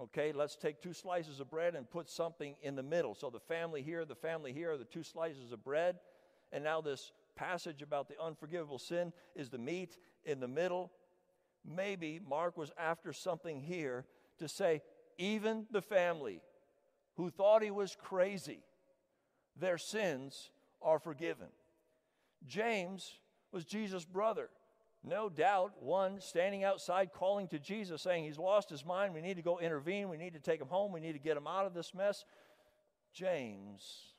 Okay, 0.00 0.32
let's 0.32 0.56
take 0.56 0.80
two 0.80 0.94
slices 0.94 1.38
of 1.38 1.50
bread 1.50 1.74
and 1.74 1.90
put 1.90 2.08
something 2.08 2.54
in 2.62 2.74
the 2.74 2.82
middle. 2.82 3.14
So 3.14 3.28
the 3.28 3.40
family 3.40 3.82
here, 3.82 4.04
the 4.04 4.14
family 4.14 4.52
here, 4.52 4.76
the 4.78 4.84
two 4.84 5.02
slices 5.02 5.52
of 5.52 5.62
bread, 5.62 5.96
and 6.50 6.64
now 6.64 6.80
this 6.80 7.12
passage 7.36 7.82
about 7.82 8.08
the 8.08 8.20
unforgivable 8.20 8.78
sin 8.78 9.12
is 9.34 9.50
the 9.50 9.58
meat 9.58 9.98
in 10.24 10.40
the 10.40 10.48
middle. 10.48 10.90
Maybe 11.64 12.20
Mark 12.26 12.56
was 12.56 12.72
after 12.78 13.12
something 13.12 13.60
here 13.60 14.06
to 14.38 14.48
say, 14.48 14.82
even 15.18 15.66
the 15.70 15.82
family, 15.82 16.40
who 17.16 17.28
thought 17.28 17.62
he 17.62 17.70
was 17.70 17.94
crazy, 17.94 18.60
their 19.58 19.78
sins 19.78 20.50
are 20.80 20.98
forgiven. 20.98 21.48
James 22.46 23.18
was 23.52 23.64
Jesus' 23.64 24.04
brother. 24.04 24.48
No 25.04 25.28
doubt, 25.28 25.82
one 25.82 26.20
standing 26.20 26.62
outside 26.62 27.12
calling 27.12 27.48
to 27.48 27.58
Jesus 27.58 28.02
saying 28.02 28.24
he's 28.24 28.38
lost 28.38 28.70
his 28.70 28.84
mind. 28.84 29.14
We 29.14 29.20
need 29.20 29.36
to 29.36 29.42
go 29.42 29.58
intervene. 29.58 30.08
We 30.08 30.16
need 30.16 30.34
to 30.34 30.40
take 30.40 30.60
him 30.60 30.68
home. 30.68 30.92
We 30.92 31.00
need 31.00 31.14
to 31.14 31.18
get 31.18 31.36
him 31.36 31.46
out 31.46 31.66
of 31.66 31.74
this 31.74 31.92
mess. 31.92 32.24
James, 33.12 34.14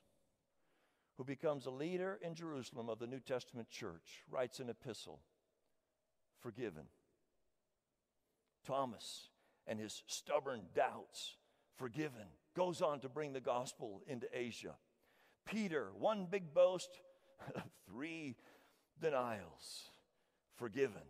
who 1.18 1.24
becomes 1.24 1.66
a 1.66 1.72
leader 1.72 2.20
in 2.22 2.36
Jerusalem 2.36 2.90
of 2.90 3.00
the 3.00 3.08
New 3.08 3.22
Testament 3.22 3.70
church, 3.70 4.24
writes 4.30 4.60
an 4.60 4.70
epistle 4.70 5.20
forgiven. 6.42 6.84
Thomas 8.66 9.28
and 9.66 9.80
his 9.80 10.04
stubborn 10.08 10.64
doubts, 10.76 11.38
forgiven, 11.78 12.28
goes 12.56 12.82
on 12.82 13.00
to 13.00 13.10
bring 13.10 13.32
the 13.32 13.40
gospel 13.40 14.02
into 14.06 14.28
Asia. 14.34 14.76
Peter, 15.46 15.90
one 15.98 16.28
big 16.30 16.54
boast, 16.54 16.90
three 17.88 18.36
denials, 19.02 19.90
forgiven, 20.56 21.02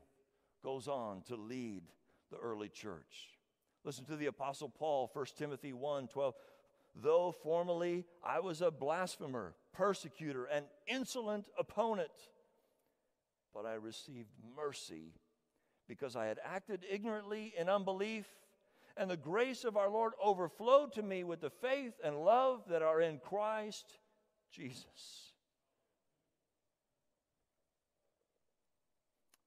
goes 0.63 0.87
on 0.87 1.21
to 1.23 1.35
lead 1.35 1.83
the 2.31 2.37
early 2.37 2.69
church. 2.69 3.37
Listen 3.83 4.05
to 4.05 4.15
the 4.15 4.27
Apostle 4.27 4.69
Paul, 4.69 5.09
1 5.13 5.25
Timothy 5.37 5.73
1 5.73 6.07
12. 6.07 6.33
Though 6.95 7.31
formerly 7.43 8.05
I 8.23 8.39
was 8.39 8.61
a 8.61 8.71
blasphemer, 8.71 9.55
persecutor, 9.73 10.45
and 10.45 10.65
insolent 10.87 11.49
opponent, 11.57 12.11
but 13.53 13.65
I 13.65 13.73
received 13.73 14.29
mercy 14.55 15.13
because 15.87 16.15
I 16.15 16.25
had 16.25 16.39
acted 16.43 16.85
ignorantly 16.89 17.53
in 17.57 17.67
unbelief, 17.67 18.25
and 18.95 19.09
the 19.09 19.17
grace 19.17 19.63
of 19.63 19.75
our 19.75 19.89
Lord 19.89 20.13
overflowed 20.23 20.93
to 20.93 21.01
me 21.01 21.23
with 21.23 21.41
the 21.41 21.49
faith 21.49 21.93
and 22.03 22.23
love 22.23 22.61
that 22.69 22.83
are 22.83 23.01
in 23.01 23.19
Christ 23.19 23.97
Jesus. 24.53 25.31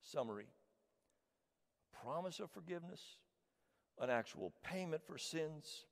Summary 0.02 0.48
promise 2.06 2.38
of 2.38 2.50
forgiveness, 2.50 3.00
an 4.00 4.10
actual 4.10 4.52
payment 4.62 5.02
for 5.04 5.18
sins, 5.18 5.86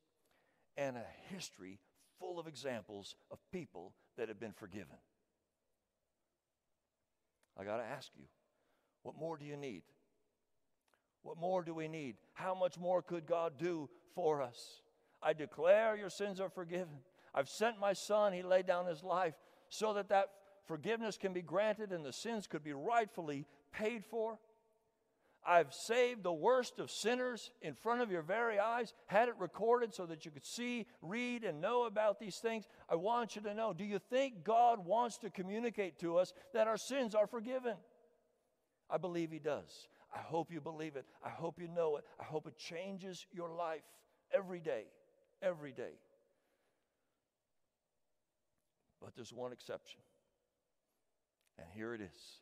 and 0.76 0.96
a 0.96 1.34
history 1.34 1.80
full 2.18 2.38
of 2.38 2.46
examples 2.46 3.16
of 3.30 3.38
people 3.52 3.92
that 4.16 4.28
have 4.28 4.38
been 4.38 4.52
forgiven. 4.52 4.96
I 7.58 7.64
got 7.64 7.78
to 7.78 7.84
ask 7.84 8.10
you, 8.16 8.24
what 9.02 9.16
more 9.18 9.36
do 9.36 9.44
you 9.44 9.56
need? 9.56 9.82
What 11.22 11.38
more 11.38 11.62
do 11.62 11.74
we 11.74 11.88
need? 11.88 12.16
How 12.32 12.54
much 12.54 12.78
more 12.78 13.02
could 13.02 13.26
God 13.26 13.54
do 13.58 13.88
for 14.14 14.42
us? 14.42 14.82
I 15.22 15.32
declare 15.32 15.96
your 15.96 16.10
sins 16.10 16.40
are 16.40 16.50
forgiven. 16.50 16.98
I've 17.34 17.48
sent 17.48 17.80
my 17.80 17.92
son, 17.92 18.32
he 18.32 18.42
laid 18.42 18.66
down 18.66 18.86
his 18.86 19.02
life 19.02 19.34
so 19.68 19.94
that 19.94 20.08
that 20.10 20.28
forgiveness 20.66 21.16
can 21.16 21.32
be 21.32 21.42
granted 21.42 21.92
and 21.92 22.04
the 22.04 22.12
sins 22.12 22.46
could 22.46 22.62
be 22.62 22.72
rightfully 22.72 23.46
paid 23.72 24.04
for. 24.04 24.38
I've 25.46 25.74
saved 25.74 26.22
the 26.22 26.32
worst 26.32 26.78
of 26.78 26.90
sinners 26.90 27.50
in 27.60 27.74
front 27.74 28.00
of 28.00 28.10
your 28.10 28.22
very 28.22 28.58
eyes, 28.58 28.94
had 29.06 29.28
it 29.28 29.34
recorded 29.38 29.94
so 29.94 30.06
that 30.06 30.24
you 30.24 30.30
could 30.30 30.46
see, 30.46 30.86
read, 31.02 31.44
and 31.44 31.60
know 31.60 31.84
about 31.84 32.18
these 32.18 32.38
things. 32.38 32.64
I 32.88 32.94
want 32.94 33.36
you 33.36 33.42
to 33.42 33.52
know 33.52 33.74
do 33.74 33.84
you 33.84 33.98
think 33.98 34.44
God 34.44 34.86
wants 34.86 35.18
to 35.18 35.30
communicate 35.30 35.98
to 35.98 36.16
us 36.16 36.32
that 36.54 36.66
our 36.66 36.78
sins 36.78 37.14
are 37.14 37.26
forgiven? 37.26 37.74
I 38.88 38.96
believe 38.96 39.30
He 39.30 39.38
does. 39.38 39.88
I 40.14 40.20
hope 40.20 40.50
you 40.50 40.60
believe 40.60 40.96
it. 40.96 41.04
I 41.22 41.30
hope 41.30 41.60
you 41.60 41.68
know 41.68 41.96
it. 41.96 42.04
I 42.18 42.24
hope 42.24 42.46
it 42.46 42.56
changes 42.56 43.26
your 43.32 43.50
life 43.50 43.82
every 44.32 44.60
day. 44.60 44.84
Every 45.42 45.72
day. 45.72 45.92
But 49.04 49.14
there's 49.14 49.32
one 49.32 49.52
exception. 49.52 50.00
And 51.58 51.66
here 51.74 51.92
it 51.94 52.00
is 52.00 52.40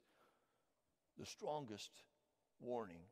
the 1.18 1.26
strongest 1.26 1.90
warning. 2.60 3.02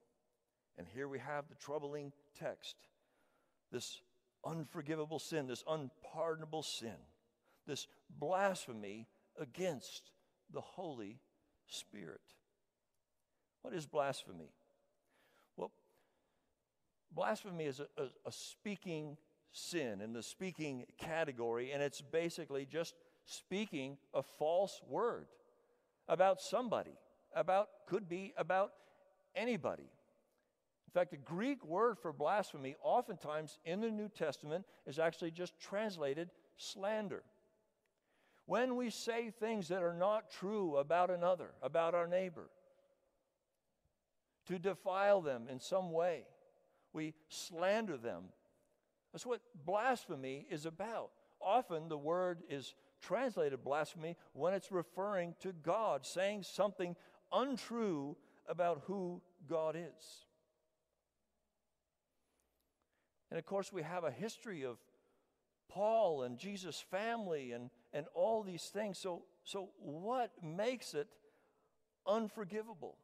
And 0.79 0.87
here 0.87 1.09
we 1.09 1.19
have 1.19 1.49
the 1.49 1.57
troubling 1.57 2.13
text 2.39 2.77
this 3.73 4.01
unforgivable 4.45 5.19
sin, 5.19 5.47
this 5.47 5.65
unpardonable 5.69 6.63
sin, 6.63 6.97
this 7.67 7.87
blasphemy 8.19 9.07
against 9.39 10.11
the 10.53 10.61
Holy 10.61 11.19
Spirit. 11.67 12.21
What 13.63 13.75
is 13.75 13.87
blasphemy? 13.87 14.53
Well, 15.57 15.71
blasphemy 17.13 17.67
is 17.67 17.81
a, 17.81 17.87
a, 18.01 18.07
a 18.27 18.33
speaking 18.33 19.17
sin 19.53 20.01
in 20.01 20.13
the 20.13 20.23
speaking 20.23 20.87
category, 20.99 21.73
and 21.73 21.83
it's 21.83 22.01
basically 22.01 22.65
just 22.65 22.95
speaking 23.31 23.97
a 24.13 24.23
false 24.23 24.81
word 24.89 25.27
about 26.09 26.41
somebody, 26.41 26.99
about, 27.35 27.69
could 27.87 28.09
be 28.09 28.33
about 28.37 28.73
anybody. 29.37 29.85
In 29.85 30.93
fact, 30.93 31.13
the 31.13 31.17
Greek 31.17 31.65
word 31.65 31.99
for 31.99 32.13
blasphemy, 32.13 32.75
oftentimes 32.83 33.59
in 33.65 33.81
the 33.81 33.91
New 33.91 34.09
Testament, 34.09 34.67
is 34.87 34.99
actually 34.99 35.31
just 35.31 35.59
translated 35.61 36.31
slander. 36.57 37.23
When 38.47 38.75
we 38.75 38.91
say 38.91 39.31
things 39.31 39.69
that 39.69 39.85
are 39.85 39.95
not 39.95 40.33
true 40.33 40.77
about 40.77 41.11
another, 41.11 41.53
about 41.63 41.95
our 41.95 42.09
neighbor, 42.09 42.51
to 44.49 44.59
defile 44.59 45.21
them 45.21 45.47
in 45.49 45.61
some 45.61 45.93
way. 45.93 46.25
We 46.93 47.15
slander 47.29 47.97
them. 47.97 48.25
That's 49.13 49.27
what 49.27 49.43
blasphemy 49.65 50.47
is 50.51 50.67
about. 50.67 51.11
Often 51.41 51.89
the 51.89 51.99
word 51.99 52.43
is 52.51 52.75
translated 53.01 53.65
blasphemy 53.65 54.17
when 54.33 54.55
it's 54.55 54.71
referring 54.71 55.35
to 55.41 55.53
God, 55.53 56.07
saying 56.07 56.43
something 56.43 56.97
untrue 57.33 58.17
about 58.49 58.83
who 58.87 59.21
God 59.49 59.77
is. 59.77 60.25
And 63.31 63.39
of 63.39 63.47
course, 63.47 63.73
we 63.73 63.83
have 63.83 64.05
a 64.05 64.11
history 64.11 64.65
of 64.65 64.79
Paul 65.69 66.23
and 66.23 66.37
Jesus' 66.37 66.81
family 66.91 67.53
and, 67.53 67.71
and 67.93 68.07
all 68.15 68.43
these 68.43 68.65
things. 68.65 68.99
So, 68.99 69.23
so, 69.45 69.71
what 69.79 70.33
makes 70.43 70.95
it 70.95 71.07
unforgivable? 72.07 72.97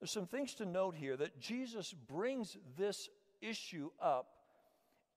There's 0.00 0.10
some 0.10 0.26
things 0.26 0.54
to 0.54 0.66
note 0.66 0.96
here 0.96 1.16
that 1.16 1.40
Jesus 1.40 1.92
brings 1.92 2.56
this 2.76 3.08
issue 3.40 3.90
up 4.00 4.26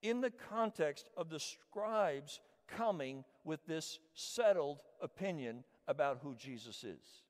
in 0.02 0.20
the 0.20 0.30
context 0.30 1.10
of 1.16 1.28
the 1.28 1.40
scribes 1.40 2.40
coming 2.66 3.24
with 3.44 3.64
this 3.66 3.98
settled 4.14 4.78
opinion 5.00 5.64
about 5.88 6.18
who 6.22 6.34
Jesus 6.34 6.84
is. 6.84 7.22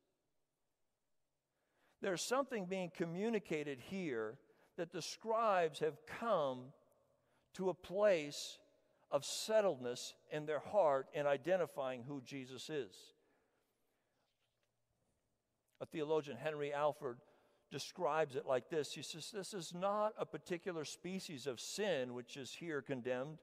There's 2.03 2.23
something 2.23 2.67
being 2.67 2.91
communicated 2.95 3.81
here 3.81 4.39
that 4.77 4.93
the 4.93 5.03
scribes 5.03 5.79
have 5.81 5.99
come 6.21 6.73
to 7.55 7.71
a 7.71 7.75
place 7.75 8.59
of 9.11 9.23
settledness 9.23 10.13
in 10.31 10.47
their 10.47 10.59
heart 10.59 11.07
in 11.15 11.27
identifying 11.27 12.03
who 12.07 12.21
Jesus 12.21 12.69
is. 12.69 12.95
A 15.81 15.87
theologian, 15.87 16.37
Henry 16.37 16.73
Alford, 16.73 17.19
describes 17.71 18.37
it 18.37 18.47
like 18.47 18.69
this 18.69 18.93
He 18.93 19.03
says, 19.03 19.31
This 19.31 19.55
is 19.55 19.73
not 19.75 20.13
a 20.19 20.27
particular 20.27 20.85
species 20.85 21.47
of 21.47 21.61
sin 21.61 22.15
which 22.15 22.37
is 22.37 22.53
here 22.53 22.83
condemned. 22.83 23.39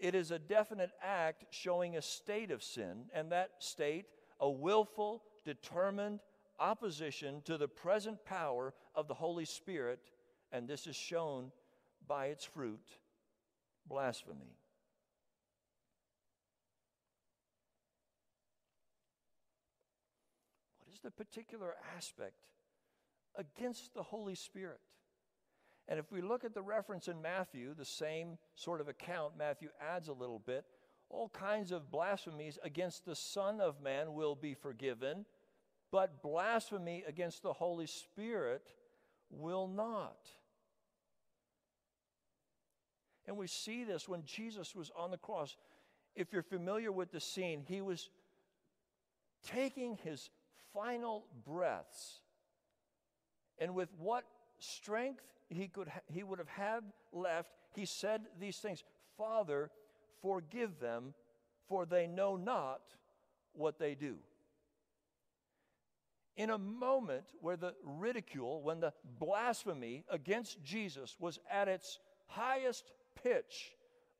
It 0.00 0.14
is 0.14 0.30
a 0.30 0.38
definite 0.38 0.92
act 1.02 1.44
showing 1.50 1.96
a 1.96 2.02
state 2.02 2.50
of 2.50 2.62
sin, 2.62 3.04
and 3.14 3.30
that 3.30 3.50
state, 3.58 4.06
a 4.40 4.50
willful, 4.50 5.22
determined 5.44 6.20
opposition 6.58 7.42
to 7.44 7.58
the 7.58 7.68
present 7.68 8.24
power 8.24 8.72
of 8.94 9.08
the 9.08 9.14
Holy 9.14 9.44
Spirit, 9.44 10.00
and 10.52 10.66
this 10.66 10.86
is 10.86 10.96
shown 10.96 11.52
by 12.08 12.26
its 12.26 12.44
fruit 12.44 12.98
blasphemy. 13.86 14.56
What 20.78 20.94
is 20.94 21.00
the 21.00 21.10
particular 21.10 21.74
aspect 21.96 22.46
against 23.36 23.94
the 23.94 24.02
Holy 24.02 24.34
Spirit. 24.34 24.80
And 25.90 25.98
if 25.98 26.12
we 26.12 26.22
look 26.22 26.44
at 26.44 26.54
the 26.54 26.62
reference 26.62 27.08
in 27.08 27.20
Matthew, 27.20 27.74
the 27.74 27.84
same 27.84 28.38
sort 28.54 28.80
of 28.80 28.86
account, 28.86 29.36
Matthew 29.36 29.70
adds 29.80 30.06
a 30.06 30.12
little 30.12 30.38
bit. 30.38 30.64
All 31.08 31.28
kinds 31.28 31.72
of 31.72 31.90
blasphemies 31.90 32.60
against 32.62 33.04
the 33.04 33.16
Son 33.16 33.60
of 33.60 33.82
Man 33.82 34.14
will 34.14 34.36
be 34.36 34.54
forgiven, 34.54 35.26
but 35.90 36.22
blasphemy 36.22 37.02
against 37.08 37.42
the 37.42 37.52
Holy 37.52 37.88
Spirit 37.88 38.72
will 39.30 39.66
not. 39.66 40.28
And 43.26 43.36
we 43.36 43.48
see 43.48 43.82
this 43.82 44.08
when 44.08 44.24
Jesus 44.24 44.76
was 44.76 44.92
on 44.96 45.10
the 45.10 45.18
cross. 45.18 45.56
If 46.14 46.32
you're 46.32 46.44
familiar 46.44 46.92
with 46.92 47.10
the 47.10 47.20
scene, 47.20 47.64
he 47.66 47.80
was 47.80 48.10
taking 49.44 49.98
his 50.04 50.30
final 50.72 51.24
breaths 51.44 52.20
and 53.58 53.74
with 53.74 53.88
what 53.98 54.24
strength 54.60 55.24
he, 55.48 55.68
could 55.68 55.88
ha- 55.88 56.00
he 56.06 56.22
would 56.22 56.38
have 56.38 56.48
had 56.48 56.84
left, 57.12 57.50
he 57.74 57.84
said 57.84 58.22
these 58.38 58.58
things 58.58 58.84
Father, 59.16 59.70
forgive 60.22 60.80
them, 60.80 61.14
for 61.68 61.84
they 61.84 62.06
know 62.06 62.36
not 62.36 62.80
what 63.52 63.78
they 63.78 63.94
do. 63.94 64.16
In 66.36 66.50
a 66.50 66.58
moment 66.58 67.24
where 67.40 67.56
the 67.56 67.74
ridicule, 67.84 68.62
when 68.62 68.80
the 68.80 68.94
blasphemy 69.18 70.04
against 70.08 70.62
Jesus 70.64 71.16
was 71.18 71.38
at 71.50 71.68
its 71.68 71.98
highest 72.26 72.92
pitch 73.22 73.74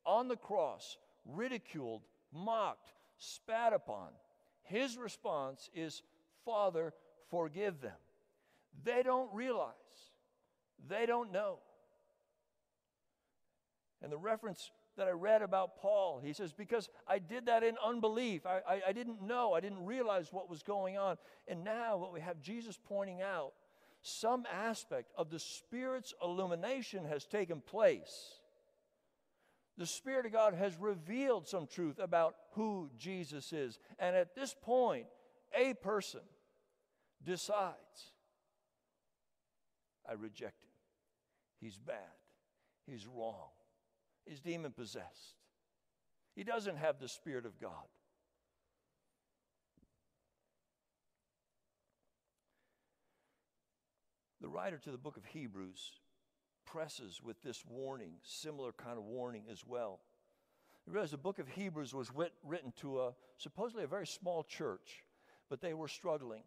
on 0.05 0.29
the 0.29 0.37
cross, 0.37 0.99
ridiculed, 1.25 2.03
mocked, 2.33 2.93
spat 3.17 3.73
upon, 3.73 4.09
his 4.65 4.99
response 4.99 5.71
is, 5.75 6.03
Father, 6.45 6.93
forgive 7.31 7.81
them. 7.81 7.97
They 8.85 9.03
don't 9.03 9.33
realize, 9.35 9.75
they 10.89 11.07
don't 11.07 11.33
know. 11.33 11.59
And 14.03 14.11
the 14.11 14.19
reference 14.19 14.71
that 14.97 15.09
I 15.09 15.13
read 15.13 15.43
about 15.43 15.79
Paul. 15.79 16.21
He 16.23 16.33
says, 16.33 16.53
Because 16.53 16.89
I 17.07 17.19
did 17.19 17.47
that 17.47 17.63
in 17.63 17.77
unbelief. 17.85 18.47
I, 18.47 18.61
I, 18.69 18.83
I, 18.89 18.93
didn't 18.93 19.23
know. 19.23 19.55
I 19.55 19.61
didn't 19.61 19.85
realize 19.85 20.33
what 20.33 20.51
was 20.51 20.63
going 20.63 20.99
on. 20.99 21.17
And 21.49 21.65
now, 21.65 21.97
what 21.97 22.13
we 22.13 22.21
have 22.21 22.41
Jesus 22.41 22.79
pointing 22.89 23.23
out, 23.23 23.53
some 24.03 24.45
aspect 24.53 25.11
of 25.17 25.31
the 25.31 25.39
Spirit's 25.39 26.13
illumination 26.23 27.05
has 27.07 27.25
taken 27.25 27.61
place. 27.61 28.41
The 29.79 29.87
Spirit 29.87 30.27
of 30.27 30.33
God 30.33 30.55
has 30.55 30.77
revealed 30.79 31.49
some 31.49 31.67
truth 31.67 31.99
about 31.99 32.35
who 32.53 32.91
Jesus 32.99 33.53
is. 33.53 33.79
And 33.99 34.15
at 34.15 34.35
this 34.35 34.55
point, 34.61 35.07
a 35.59 35.75
person 35.75 36.21
decides 37.25 38.13
I 40.09 40.15
reject 40.15 40.63
him. 40.65 40.70
He's 41.61 41.77
bad. 41.77 41.97
He's 42.87 43.07
wrong. 43.07 43.51
He's 44.27 44.41
demon 44.41 44.73
possessed. 44.73 45.35
He 46.35 46.45
doesn't 46.45 46.77
have 46.77 46.99
the 46.99 47.09
Spirit 47.09 47.45
of 47.45 47.61
God. 47.61 47.73
The 54.41 54.49
writer 54.49 54.79
to 54.79 54.91
the 54.91 54.99
book 54.99 55.19
of 55.19 55.25
Hebrews 55.27 55.93
presses 56.65 57.21
with 57.23 57.43
this 57.43 57.63
warning, 57.69 58.13
similar 58.23 58.73
kind 58.73 58.97
of 58.97 59.05
warning 59.05 59.45
as 59.51 59.67
well. 59.67 60.01
You 60.87 60.95
realize 60.95 61.11
the 61.11 61.19
book 61.19 61.39
of 61.39 61.49
Hebrews 61.49 61.93
was 61.93 62.11
writ- 62.15 62.33
written 62.43 62.73
to 62.81 63.01
a 63.01 63.15
supposedly 63.37 63.85
a 63.85 63.89
very 63.89 64.07
small 64.07 64.43
church, 64.43 65.05
but 65.51 65.61
they 65.61 65.75
were 65.75 65.89
struggling. 65.89 66.43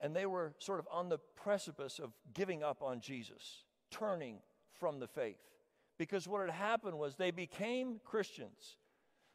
And 0.00 0.14
they 0.14 0.26
were 0.26 0.54
sort 0.58 0.78
of 0.78 0.86
on 0.90 1.08
the 1.08 1.18
precipice 1.36 1.98
of 1.98 2.12
giving 2.34 2.62
up 2.62 2.82
on 2.82 3.00
Jesus, 3.00 3.64
turning 3.90 4.38
from 4.78 4.98
the 5.00 5.06
faith. 5.06 5.40
Because 5.98 6.28
what 6.28 6.42
had 6.42 6.50
happened 6.50 6.98
was 6.98 7.16
they 7.16 7.30
became 7.30 8.00
Christians. 8.04 8.76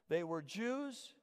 They 0.10 0.24
were 0.24 0.42
Jews 0.42 1.16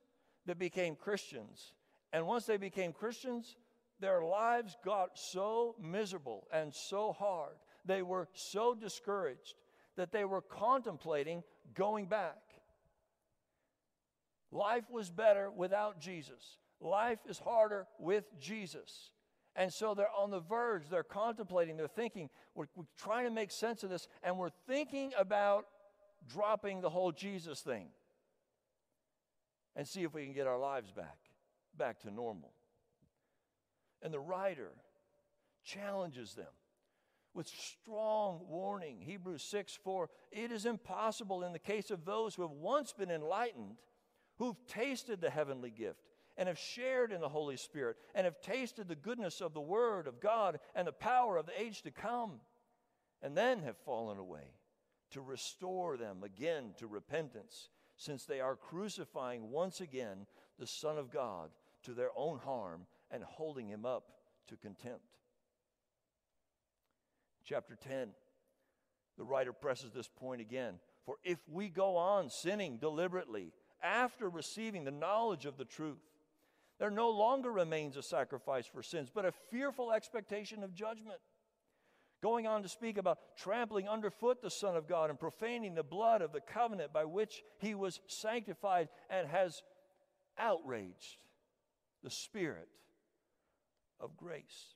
that 0.46 0.58
became 0.58 0.96
Christians. 0.96 1.72
And 2.12 2.26
once 2.26 2.46
they 2.46 2.56
became 2.56 2.92
Christians, 2.92 3.56
their 4.00 4.22
lives 4.22 4.76
got 4.84 5.18
so 5.18 5.76
miserable 5.80 6.46
and 6.52 6.74
so 6.74 7.12
hard. 7.12 7.54
They 7.84 8.02
were 8.02 8.28
so 8.32 8.74
discouraged 8.74 9.54
that 9.96 10.12
they 10.12 10.24
were 10.24 10.42
contemplating 10.42 11.42
going 11.74 12.06
back. 12.06 12.36
Life 14.50 14.84
was 14.90 15.10
better 15.10 15.50
without 15.50 16.00
Jesus. 16.00 16.58
Life 16.80 17.18
is 17.28 17.38
harder 17.38 17.86
with 17.98 18.24
Jesus. 18.40 19.10
And 19.58 19.72
so 19.72 19.92
they're 19.92 20.06
on 20.16 20.30
the 20.30 20.38
verge, 20.38 20.88
they're 20.88 21.02
contemplating, 21.02 21.76
they're 21.76 21.88
thinking, 21.88 22.30
we're, 22.54 22.66
we're 22.76 22.84
trying 22.96 23.24
to 23.24 23.30
make 23.32 23.50
sense 23.50 23.82
of 23.82 23.90
this, 23.90 24.06
and 24.22 24.38
we're 24.38 24.52
thinking 24.68 25.12
about 25.18 25.66
dropping 26.28 26.80
the 26.80 26.88
whole 26.88 27.10
Jesus 27.10 27.60
thing 27.60 27.88
and 29.74 29.86
see 29.86 30.04
if 30.04 30.14
we 30.14 30.24
can 30.24 30.32
get 30.32 30.46
our 30.46 30.60
lives 30.60 30.92
back, 30.92 31.18
back 31.76 31.98
to 32.02 32.10
normal. 32.12 32.52
And 34.00 34.14
the 34.14 34.20
writer 34.20 34.70
challenges 35.64 36.34
them 36.34 36.46
with 37.34 37.48
strong 37.48 38.46
warning. 38.48 38.98
Hebrews 39.00 39.42
6 39.42 39.76
4 39.82 40.08
It 40.30 40.52
is 40.52 40.66
impossible 40.66 41.42
in 41.42 41.52
the 41.52 41.58
case 41.58 41.90
of 41.90 42.04
those 42.04 42.36
who 42.36 42.42
have 42.42 42.52
once 42.52 42.92
been 42.92 43.10
enlightened, 43.10 43.74
who've 44.38 44.64
tasted 44.68 45.20
the 45.20 45.30
heavenly 45.30 45.70
gift 45.70 46.07
and 46.38 46.48
have 46.48 46.58
shared 46.58 47.12
in 47.12 47.20
the 47.20 47.28
Holy 47.28 47.56
Spirit 47.56 47.96
and 48.14 48.24
have 48.24 48.40
tasted 48.40 48.88
the 48.88 48.94
goodness 48.94 49.40
of 49.40 49.52
the 49.52 49.60
Word 49.60 50.06
of 50.06 50.20
God 50.20 50.60
and 50.74 50.86
the 50.86 50.92
power 50.92 51.36
of 51.36 51.46
the 51.46 51.60
age 51.60 51.82
to 51.82 51.90
come, 51.90 52.40
and 53.20 53.36
then 53.36 53.60
have 53.64 53.76
fallen 53.76 54.16
away, 54.16 54.54
to 55.10 55.20
restore 55.20 55.96
them 55.96 56.22
again 56.22 56.74
to 56.78 56.86
repentance, 56.86 57.68
since 57.96 58.24
they 58.24 58.40
are 58.40 58.54
crucifying 58.54 59.50
once 59.50 59.80
again 59.80 60.26
the 60.58 60.66
Son 60.66 60.96
of 60.96 61.10
God 61.10 61.50
to 61.82 61.92
their 61.92 62.10
own 62.16 62.38
harm 62.38 62.86
and 63.10 63.24
holding 63.24 63.66
him 63.66 63.84
up 63.84 64.04
to 64.46 64.56
contempt. 64.56 65.18
Chapter 67.44 67.76
10, 67.76 68.10
the 69.16 69.24
writer 69.24 69.52
presses 69.52 69.90
this 69.90 70.08
point 70.08 70.40
again. 70.40 70.74
For 71.04 71.16
if 71.24 71.38
we 71.50 71.68
go 71.68 71.96
on 71.96 72.30
sinning 72.30 72.76
deliberately 72.76 73.52
after 73.82 74.28
receiving 74.28 74.84
the 74.84 74.90
knowledge 74.90 75.46
of 75.46 75.56
the 75.56 75.64
truth, 75.64 75.98
there 76.78 76.90
no 76.90 77.10
longer 77.10 77.50
remains 77.50 77.96
a 77.96 78.02
sacrifice 78.02 78.66
for 78.66 78.82
sins, 78.82 79.10
but 79.12 79.24
a 79.24 79.32
fearful 79.50 79.92
expectation 79.92 80.62
of 80.62 80.74
judgment. 80.74 81.18
Going 82.22 82.46
on 82.46 82.62
to 82.62 82.68
speak 82.68 82.98
about 82.98 83.18
trampling 83.36 83.88
underfoot 83.88 84.42
the 84.42 84.50
Son 84.50 84.76
of 84.76 84.88
God 84.88 85.10
and 85.10 85.18
profaning 85.18 85.74
the 85.74 85.82
blood 85.82 86.20
of 86.22 86.32
the 86.32 86.40
covenant 86.40 86.92
by 86.92 87.04
which 87.04 87.42
he 87.58 87.74
was 87.74 88.00
sanctified 88.06 88.88
and 89.08 89.28
has 89.28 89.62
outraged 90.36 91.18
the 92.02 92.10
Spirit 92.10 92.68
of 94.00 94.16
grace. 94.16 94.74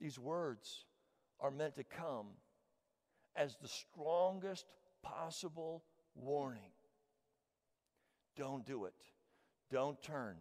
These 0.00 0.18
words 0.18 0.84
are 1.40 1.50
meant 1.50 1.76
to 1.76 1.84
come 1.84 2.26
as 3.36 3.56
the 3.60 3.68
strongest 3.68 4.66
possible 5.02 5.84
warning 6.14 6.73
don't 8.36 8.66
do 8.66 8.84
it. 8.84 8.94
Don't 9.70 10.00
turn. 10.02 10.36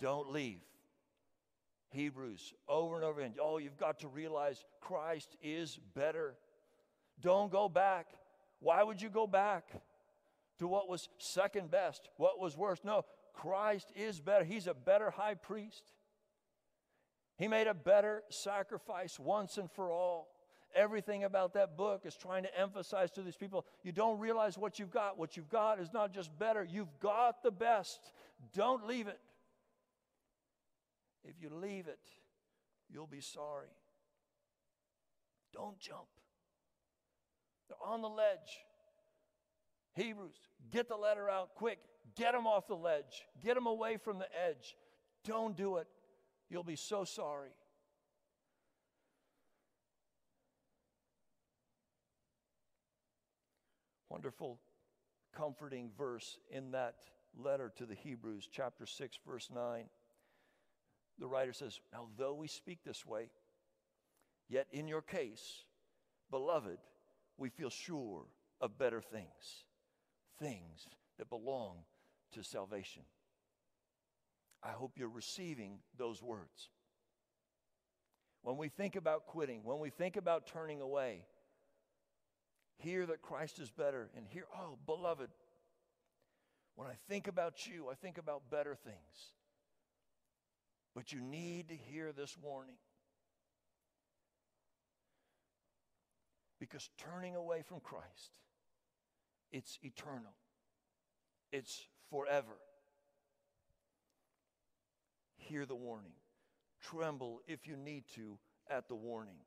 Don't 0.00 0.30
leave. 0.32 0.60
Hebrews 1.90 2.54
over 2.68 2.96
and 2.96 3.04
over 3.04 3.20
again. 3.20 3.34
Oh, 3.40 3.58
you've 3.58 3.76
got 3.76 4.00
to 4.00 4.08
realize 4.08 4.64
Christ 4.80 5.36
is 5.42 5.78
better. 5.94 6.34
Don't 7.20 7.52
go 7.52 7.68
back. 7.68 8.06
Why 8.60 8.82
would 8.82 9.02
you 9.02 9.10
go 9.10 9.26
back 9.26 9.68
to 10.58 10.68
what 10.68 10.88
was 10.88 11.08
second 11.18 11.70
best, 11.70 12.08
what 12.16 12.38
was 12.38 12.56
worse? 12.56 12.80
No, 12.84 13.04
Christ 13.34 13.90
is 13.96 14.20
better. 14.20 14.44
He's 14.44 14.66
a 14.66 14.74
better 14.74 15.10
high 15.10 15.34
priest. 15.34 15.82
He 17.36 17.48
made 17.48 17.66
a 17.66 17.74
better 17.74 18.22
sacrifice 18.30 19.18
once 19.18 19.58
and 19.58 19.70
for 19.70 19.90
all. 19.90 20.28
Everything 20.74 21.24
about 21.24 21.54
that 21.54 21.76
book 21.76 22.02
is 22.04 22.16
trying 22.16 22.44
to 22.44 22.58
emphasize 22.58 23.10
to 23.12 23.22
these 23.22 23.36
people 23.36 23.66
you 23.82 23.92
don't 23.92 24.18
realize 24.18 24.56
what 24.56 24.78
you've 24.78 24.90
got. 24.90 25.18
What 25.18 25.36
you've 25.36 25.50
got 25.50 25.80
is 25.80 25.92
not 25.92 26.12
just 26.12 26.36
better, 26.38 26.64
you've 26.64 26.98
got 27.00 27.42
the 27.42 27.50
best. 27.50 28.12
Don't 28.54 28.86
leave 28.86 29.06
it. 29.06 29.20
If 31.24 31.34
you 31.40 31.50
leave 31.50 31.86
it, 31.86 32.00
you'll 32.90 33.06
be 33.06 33.20
sorry. 33.20 33.68
Don't 35.52 35.78
jump. 35.78 36.08
They're 37.68 37.88
on 37.88 38.02
the 38.02 38.08
ledge. 38.08 38.64
Hebrews, 39.94 40.36
get 40.70 40.88
the 40.88 40.96
letter 40.96 41.28
out 41.28 41.54
quick. 41.54 41.78
Get 42.16 42.32
them 42.32 42.46
off 42.46 42.66
the 42.66 42.74
ledge. 42.74 43.26
Get 43.42 43.54
them 43.54 43.66
away 43.66 43.96
from 43.96 44.18
the 44.18 44.26
edge. 44.46 44.76
Don't 45.24 45.56
do 45.56 45.76
it. 45.76 45.86
You'll 46.48 46.64
be 46.64 46.76
so 46.76 47.04
sorry. 47.04 47.50
Wonderful, 54.12 54.60
comforting 55.34 55.90
verse 55.96 56.38
in 56.50 56.72
that 56.72 56.96
letter 57.34 57.72
to 57.74 57.86
the 57.86 57.94
Hebrews, 57.94 58.46
chapter 58.52 58.84
6, 58.84 59.18
verse 59.26 59.48
9. 59.52 59.84
The 61.18 61.26
writer 61.26 61.54
says, 61.54 61.80
Now, 61.94 62.08
though 62.18 62.34
we 62.34 62.46
speak 62.46 62.80
this 62.84 63.06
way, 63.06 63.30
yet 64.50 64.66
in 64.70 64.86
your 64.86 65.00
case, 65.00 65.64
beloved, 66.30 66.76
we 67.38 67.48
feel 67.48 67.70
sure 67.70 68.24
of 68.60 68.76
better 68.76 69.00
things, 69.00 69.64
things 70.38 70.86
that 71.18 71.30
belong 71.30 71.76
to 72.32 72.42
salvation. 72.42 73.02
I 74.62 74.72
hope 74.72 74.92
you're 74.96 75.08
receiving 75.08 75.78
those 75.96 76.22
words. 76.22 76.68
When 78.42 78.58
we 78.58 78.68
think 78.68 78.96
about 78.96 79.26
quitting, 79.26 79.62
when 79.64 79.78
we 79.78 79.88
think 79.88 80.18
about 80.18 80.46
turning 80.46 80.82
away, 80.82 81.24
hear 82.82 83.06
that 83.06 83.22
Christ 83.22 83.58
is 83.58 83.70
better, 83.70 84.10
and 84.16 84.26
hear, 84.26 84.44
oh, 84.56 84.78
beloved, 84.86 85.30
when 86.74 86.88
I 86.88 86.94
think 87.08 87.28
about 87.28 87.66
you, 87.66 87.88
I 87.90 87.94
think 87.94 88.18
about 88.18 88.50
better 88.50 88.74
things. 88.74 89.32
But 90.94 91.12
you 91.12 91.20
need 91.20 91.68
to 91.68 91.76
hear 91.76 92.12
this 92.12 92.36
warning. 92.42 92.76
Because 96.60 96.88
turning 96.98 97.34
away 97.34 97.62
from 97.66 97.80
Christ, 97.80 98.32
it's 99.50 99.78
eternal, 99.82 100.34
it's 101.50 101.86
forever. 102.10 102.58
Hear 105.36 105.66
the 105.66 105.74
warning. 105.74 106.12
Tremble 106.80 107.40
if 107.48 107.66
you 107.66 107.76
need 107.76 108.04
to 108.14 108.38
at 108.70 108.88
the 108.88 108.94
warning. 108.94 109.40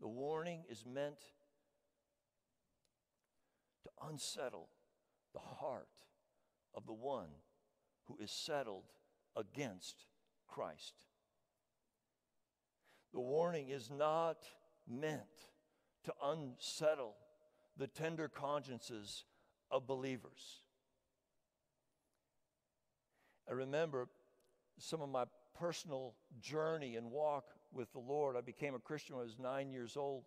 The 0.00 0.08
warning 0.08 0.64
is 0.68 0.84
meant 0.86 1.20
to 3.82 3.90
unsettle 4.08 4.68
the 5.34 5.40
heart 5.40 5.88
of 6.74 6.86
the 6.86 6.92
one 6.92 7.28
who 8.06 8.16
is 8.18 8.30
settled 8.30 8.84
against 9.36 10.06
Christ. 10.48 10.94
The 13.12 13.20
warning 13.20 13.68
is 13.68 13.90
not 13.90 14.44
meant 14.88 15.48
to 16.04 16.14
unsettle 16.22 17.14
the 17.76 17.86
tender 17.86 18.28
consciences 18.28 19.24
of 19.70 19.86
believers. 19.86 20.62
I 23.48 23.52
remember 23.52 24.08
some 24.78 25.02
of 25.02 25.08
my 25.08 25.24
personal 25.58 26.14
journey 26.40 26.96
and 26.96 27.10
walk 27.10 27.44
with 27.72 27.92
the 27.92 27.98
Lord. 27.98 28.36
I 28.36 28.40
became 28.40 28.74
a 28.74 28.78
Christian 28.78 29.16
when 29.16 29.22
I 29.22 29.26
was 29.26 29.38
nine 29.38 29.70
years 29.70 29.96
old. 29.96 30.24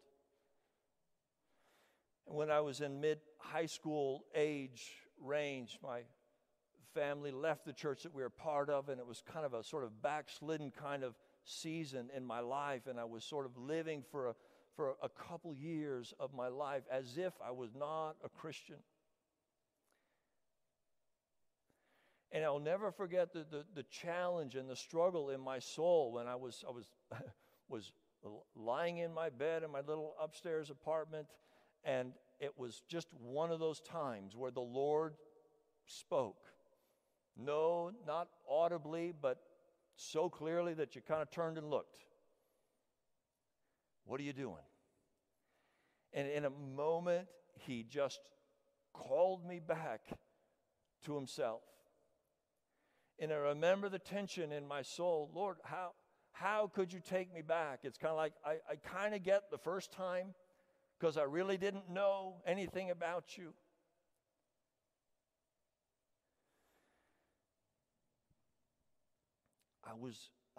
And 2.28 2.36
when 2.36 2.50
I 2.50 2.62
was 2.62 2.82
in 2.82 3.02
mid 3.02 3.20
high 3.38 3.66
school 3.66 4.26
age 4.36 4.92
range, 5.22 5.80
my 5.84 6.02
family 6.94 7.32
left 7.32 7.66
the 7.66 7.74
church 7.74 8.04
that 8.04 8.14
we 8.14 8.22
were 8.22 8.30
part 8.30 8.70
of, 8.70 8.90
and 8.90 9.00
it 9.00 9.08
was 9.08 9.22
kind 9.22 9.46
of 9.46 9.54
a 9.54 9.64
sort 9.64 9.84
of 9.84 10.02
backslidden 10.02 10.72
kind 10.72 11.04
of 11.04 11.16
season 11.44 12.10
in 12.16 12.26
my 12.26 12.40
life. 12.40 12.88
And 12.88 13.00
I 13.00 13.04
was 13.04 13.24
sort 13.24 13.46
of 13.46 13.58
living 13.58 14.04
for 14.12 14.30
a, 14.30 14.36
for 14.76 14.96
a 15.02 15.10
couple 15.10 15.54
years 15.56 16.14
of 16.20 16.34
my 16.34 16.48
life 16.48 16.84
as 16.92 17.18
if 17.18 17.34
I 17.46 17.52
was 17.52 17.74
not 17.76 18.16
a 18.24 18.30
Christian. 18.30 18.78
And 22.34 22.44
I'll 22.44 22.60
never 22.60 22.92
forget 22.92 23.32
the, 23.32 23.46
the, 23.50 23.64
the, 23.76 23.84
challenge 23.84 24.56
and 24.56 24.68
the 24.68 24.76
struggle 24.76 25.30
in 25.30 25.40
my 25.40 25.60
soul 25.60 26.12
when 26.12 26.28
I 26.28 26.34
was, 26.34 26.66
I 26.68 26.72
was, 26.72 26.88
was 27.70 27.92
lying 28.56 28.98
in 28.98 29.14
my 29.14 29.30
bed 29.30 29.62
in 29.62 29.72
my 29.72 29.82
little 29.82 30.16
upstairs 30.20 30.72
apartment, 30.72 31.28
and 31.84 32.14
it 32.40 32.58
was 32.58 32.82
just 32.88 33.08
one 33.22 33.52
of 33.52 33.60
those 33.60 33.82
times 33.82 34.36
where 34.36 34.50
the 34.50 34.62
Lord 34.62 35.14
spoke. 35.86 36.48
No, 37.38 37.92
not 38.08 38.30
audibly, 38.50 39.14
but 39.20 39.38
so 39.96 40.28
clearly 40.28 40.74
that 40.74 40.96
you 40.96 41.02
kind 41.02 41.22
of 41.22 41.30
turned 41.30 41.60
and 41.60 41.70
looked. 41.70 42.00
What 44.06 44.20
are 44.20 44.24
you 44.24 44.34
doing? 44.34 44.56
And 46.14 46.28
in 46.28 46.46
a 46.46 46.50
moment, 46.50 47.28
he 47.60 47.84
just 47.84 48.22
called 48.92 49.48
me 49.48 49.60
back 49.60 50.02
to 51.06 51.16
himself. 51.16 51.62
And 53.24 53.32
I 53.32 53.38
remember 53.38 53.88
the 53.88 54.00
tension 54.00 54.52
in 54.52 54.68
my 54.68 54.82
soul. 54.82 55.32
Lord, 55.34 55.56
how, 55.64 55.92
how 56.34 56.70
could 56.76 56.92
you 56.92 57.00
take 57.00 57.34
me 57.34 57.42
back? 57.42 57.80
It's 57.84 57.98
kind 57.98 58.12
of 58.12 58.18
like 58.18 58.34
I, 58.46 58.56
I 58.70 58.76
kind 58.76 59.16
of 59.16 59.24
get 59.24 59.50
the 59.50 59.58
first 59.58 59.94
time 59.94 60.34
because 61.00 61.16
I 61.16 61.24
really 61.24 61.56
didn't 61.56 61.90
know 61.90 62.42
anything 62.46 62.92
about 62.92 63.38
you. 63.38 63.54
I 69.86 69.94
was, 69.98 70.30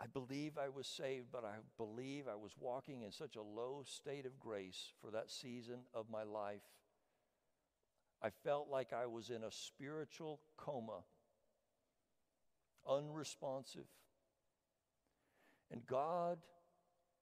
I 0.00 0.06
believe 0.14 0.56
I 0.56 0.70
was 0.70 0.86
saved, 0.86 1.26
but 1.30 1.44
I 1.44 1.56
believe 1.76 2.24
I 2.26 2.36
was 2.36 2.52
walking 2.58 3.02
in 3.02 3.12
such 3.12 3.36
a 3.36 3.42
low 3.42 3.82
state 3.84 4.24
of 4.24 4.40
grace 4.40 4.94
for 5.02 5.10
that 5.10 5.30
season 5.30 5.80
of 5.92 6.06
my 6.10 6.22
life. 6.22 6.62
I 8.22 8.30
felt 8.44 8.70
like 8.70 8.94
I 8.94 9.04
was 9.04 9.28
in 9.28 9.44
a 9.44 9.52
spiritual 9.52 10.40
coma 10.56 11.02
unresponsive. 12.90 13.86
And 15.70 15.86
God 15.86 16.38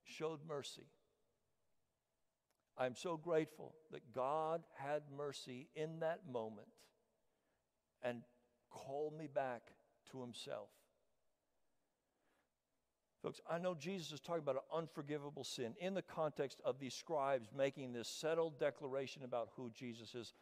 showed 0.04 0.40
mercy. 0.48 0.86
I'm 2.78 2.94
so 2.94 3.16
grateful 3.16 3.74
that 3.90 4.12
God 4.12 4.62
had 4.76 5.02
mercy 5.14 5.68
in 5.74 6.00
that 6.00 6.20
moment 6.30 6.68
and 8.02 8.22
called 8.70 9.18
me 9.18 9.26
back 9.26 9.62
to 10.12 10.20
Himself. 10.20 10.68
Folks, 13.22 13.40
I 13.50 13.58
know 13.58 13.74
Jesus 13.74 14.12
is 14.12 14.20
talking 14.20 14.42
about 14.42 14.56
an 14.56 14.78
unforgivable 14.78 15.42
sin 15.42 15.74
in 15.80 15.94
the 15.94 16.02
context 16.02 16.60
of 16.64 16.78
these 16.78 16.94
scribes 16.94 17.48
making 17.56 17.92
this 17.92 18.08
settled 18.08 18.60
declaration 18.60 19.24
about 19.24 19.48
who 19.56 19.70
Jesus 19.70 20.14
is. 20.14 20.34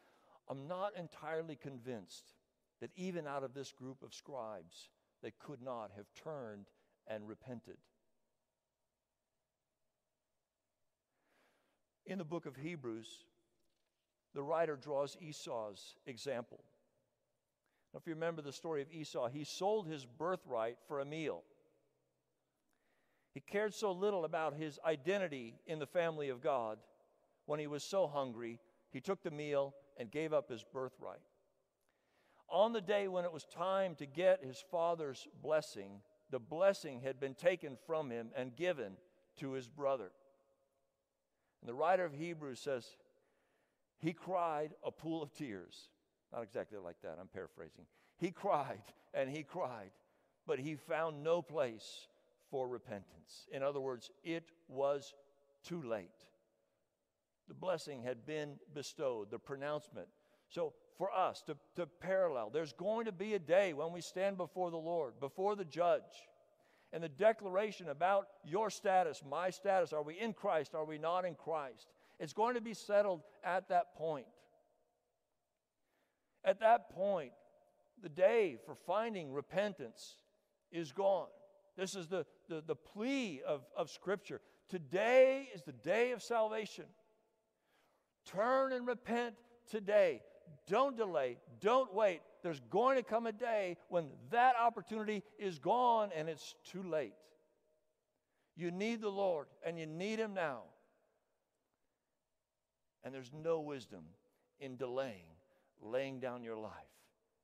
I'm 0.48 0.68
not 0.68 0.92
entirely 0.96 1.56
convinced 1.56 2.34
that 2.82 2.90
even 2.94 3.26
out 3.26 3.42
of 3.42 3.54
this 3.54 3.72
group 3.72 4.02
of 4.02 4.12
scribes, 4.12 4.90
they 5.22 5.32
could 5.38 5.62
not 5.62 5.90
have 5.96 6.06
turned 6.14 6.66
and 7.06 7.28
repented. 7.28 7.76
In 12.06 12.18
the 12.18 12.24
book 12.24 12.46
of 12.46 12.56
Hebrews, 12.56 13.24
the 14.34 14.42
writer 14.42 14.76
draws 14.76 15.16
Esau's 15.20 15.96
example. 16.06 16.62
Now, 17.92 17.98
if 17.98 18.06
you 18.06 18.14
remember 18.14 18.42
the 18.42 18.52
story 18.52 18.82
of 18.82 18.92
Esau, 18.92 19.28
he 19.28 19.44
sold 19.44 19.88
his 19.88 20.04
birthright 20.04 20.76
for 20.86 21.00
a 21.00 21.04
meal. 21.04 21.42
He 23.32 23.40
cared 23.40 23.74
so 23.74 23.92
little 23.92 24.24
about 24.24 24.54
his 24.54 24.78
identity 24.84 25.54
in 25.66 25.78
the 25.78 25.86
family 25.86 26.28
of 26.28 26.42
God. 26.42 26.78
When 27.46 27.60
he 27.60 27.66
was 27.66 27.82
so 27.82 28.06
hungry, 28.06 28.60
he 28.92 29.00
took 29.00 29.22
the 29.22 29.30
meal 29.30 29.74
and 29.98 30.10
gave 30.10 30.32
up 30.32 30.50
his 30.50 30.64
birthright. 30.64 31.20
On 32.48 32.72
the 32.72 32.80
day 32.80 33.08
when 33.08 33.24
it 33.24 33.32
was 33.32 33.44
time 33.44 33.94
to 33.96 34.06
get 34.06 34.44
his 34.44 34.62
father's 34.70 35.26
blessing, 35.42 36.00
the 36.30 36.38
blessing 36.38 37.00
had 37.00 37.18
been 37.18 37.34
taken 37.34 37.76
from 37.86 38.10
him 38.10 38.30
and 38.36 38.54
given 38.56 38.96
to 39.40 39.52
his 39.52 39.68
brother. 39.68 40.10
And 41.60 41.68
the 41.68 41.74
writer 41.74 42.04
of 42.04 42.14
Hebrews 42.14 42.60
says, 42.60 42.96
He 43.98 44.12
cried 44.12 44.74
a 44.84 44.90
pool 44.90 45.22
of 45.22 45.32
tears. 45.32 45.90
Not 46.32 46.42
exactly 46.42 46.78
like 46.78 47.00
that, 47.02 47.18
I'm 47.20 47.28
paraphrasing. 47.28 47.86
He 48.18 48.30
cried 48.30 48.82
and 49.14 49.30
he 49.30 49.42
cried, 49.42 49.90
but 50.46 50.58
he 50.58 50.76
found 50.76 51.22
no 51.22 51.42
place 51.42 52.06
for 52.50 52.68
repentance. 52.68 53.48
In 53.52 53.62
other 53.62 53.80
words, 53.80 54.10
it 54.22 54.50
was 54.68 55.14
too 55.64 55.82
late. 55.82 56.10
The 57.48 57.54
blessing 57.54 58.02
had 58.02 58.26
been 58.26 58.58
bestowed, 58.74 59.30
the 59.30 59.38
pronouncement. 59.38 60.08
So 60.48 60.74
for 60.98 61.10
us 61.12 61.42
to, 61.42 61.56
to 61.76 61.86
parallel. 61.86 62.50
There's 62.50 62.72
going 62.72 63.06
to 63.06 63.12
be 63.12 63.34
a 63.34 63.38
day 63.38 63.72
when 63.72 63.92
we 63.92 64.00
stand 64.00 64.36
before 64.36 64.70
the 64.70 64.76
Lord, 64.76 65.20
before 65.20 65.56
the 65.56 65.64
judge, 65.64 66.02
and 66.92 67.02
the 67.02 67.08
declaration 67.08 67.88
about 67.88 68.28
your 68.44 68.70
status, 68.70 69.22
my 69.28 69.50
status 69.50 69.92
are 69.92 70.02
we 70.02 70.18
in 70.18 70.32
Christ, 70.32 70.74
are 70.74 70.84
we 70.84 70.98
not 70.98 71.24
in 71.24 71.34
Christ? 71.34 71.88
It's 72.18 72.32
going 72.32 72.54
to 72.54 72.60
be 72.60 72.74
settled 72.74 73.22
at 73.44 73.68
that 73.68 73.94
point. 73.96 74.26
At 76.44 76.60
that 76.60 76.90
point, 76.90 77.32
the 78.02 78.08
day 78.08 78.56
for 78.64 78.74
finding 78.74 79.32
repentance 79.32 80.16
is 80.70 80.92
gone. 80.92 81.26
This 81.76 81.94
is 81.94 82.06
the, 82.06 82.24
the, 82.48 82.62
the 82.66 82.76
plea 82.76 83.42
of, 83.46 83.62
of 83.76 83.90
Scripture. 83.90 84.40
Today 84.68 85.48
is 85.54 85.62
the 85.62 85.72
day 85.72 86.12
of 86.12 86.22
salvation. 86.22 86.86
Turn 88.24 88.72
and 88.72 88.86
repent 88.86 89.34
today. 89.70 90.22
Don't 90.68 90.96
delay. 90.96 91.38
Don't 91.60 91.94
wait. 91.94 92.20
There's 92.42 92.60
going 92.70 92.96
to 92.96 93.02
come 93.02 93.26
a 93.26 93.32
day 93.32 93.76
when 93.88 94.08
that 94.30 94.54
opportunity 94.60 95.22
is 95.38 95.58
gone 95.58 96.10
and 96.16 96.28
it's 96.28 96.54
too 96.70 96.82
late. 96.82 97.14
You 98.56 98.70
need 98.70 99.00
the 99.00 99.08
Lord 99.08 99.46
and 99.64 99.78
you 99.78 99.86
need 99.86 100.18
Him 100.18 100.34
now. 100.34 100.62
And 103.04 103.14
there's 103.14 103.30
no 103.32 103.60
wisdom 103.60 104.04
in 104.58 104.76
delaying, 104.76 105.26
laying 105.80 106.18
down 106.18 106.42
your 106.42 106.56
life 106.56 106.72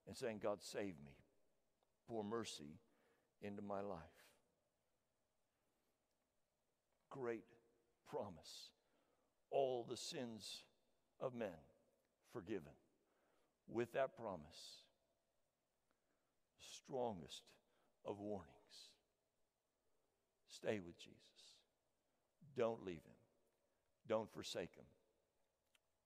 and 0.07 0.17
saying, 0.17 0.41
God, 0.43 0.59
save 0.61 0.95
me. 1.05 1.17
Pour 2.09 2.25
mercy 2.25 2.81
into 3.43 3.63
my 3.63 3.81
life. 3.81 3.99
Great 7.11 7.45
promise. 8.09 8.71
All 9.51 9.87
the 9.89 9.97
sins 9.97 10.65
of 11.21 11.35
men 11.35 11.49
forgiven 12.33 12.73
with 13.69 13.93
that 13.93 14.17
promise 14.17 14.83
strongest 16.93 17.43
of 18.05 18.19
warnings. 18.19 18.49
Stay 20.49 20.81
with 20.85 20.99
Jesus. 20.99 21.19
Don't 22.57 22.85
leave 22.85 22.97
him. 22.97 23.17
Don't 24.09 24.31
forsake 24.33 24.75
him. 24.75 24.85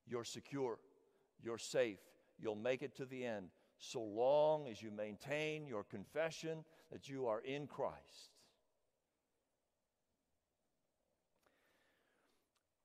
You're 0.05 0.23
secure. 0.23 0.79
You're 1.43 1.57
safe. 1.57 1.99
You'll 2.39 2.55
make 2.55 2.81
it 2.81 2.95
to 2.97 3.05
the 3.05 3.25
end 3.25 3.47
so 3.79 4.01
long 4.01 4.67
as 4.67 4.81
you 4.81 4.91
maintain 4.91 5.67
your 5.67 5.83
confession 5.83 6.63
that 6.91 7.09
you 7.09 7.27
are 7.27 7.41
in 7.41 7.67
Christ. 7.67 8.31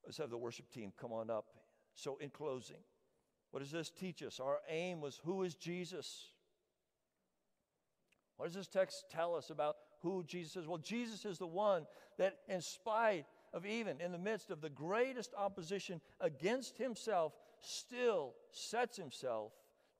Let's 0.05 0.17
have 0.17 0.29
the 0.29 0.37
worship 0.37 0.69
team 0.69 0.91
come 0.99 1.13
on 1.13 1.29
up. 1.29 1.45
So, 1.95 2.17
in 2.19 2.29
closing, 2.29 2.83
what 3.53 3.61
does 3.61 3.71
this 3.71 3.91
teach 3.91 4.23
us? 4.23 4.39
Our 4.39 4.61
aim 4.67 4.99
was 4.99 5.21
who 5.23 5.43
is 5.43 5.53
Jesus? 5.53 6.29
What 8.35 8.47
does 8.47 8.55
this 8.55 8.65
text 8.65 9.05
tell 9.11 9.35
us 9.35 9.51
about 9.51 9.75
who 10.01 10.23
Jesus 10.23 10.55
is? 10.55 10.67
Well, 10.67 10.79
Jesus 10.79 11.23
is 11.23 11.37
the 11.37 11.45
one 11.45 11.85
that, 12.17 12.37
in 12.49 12.61
spite 12.61 13.25
of 13.53 13.63
even 13.63 14.01
in 14.01 14.11
the 14.11 14.17
midst 14.17 14.49
of 14.49 14.59
the 14.59 14.71
greatest 14.71 15.35
opposition 15.37 16.01
against 16.19 16.79
himself, 16.79 17.33
still 17.61 18.33
sets 18.51 18.97
himself 18.97 19.51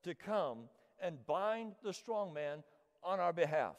to 0.01 0.15
come 0.15 0.61
and 0.99 1.23
bind 1.27 1.75
the 1.83 1.93
strong 1.93 2.33
man 2.33 2.63
on 3.03 3.19
our 3.19 3.33
behalf. 3.33 3.75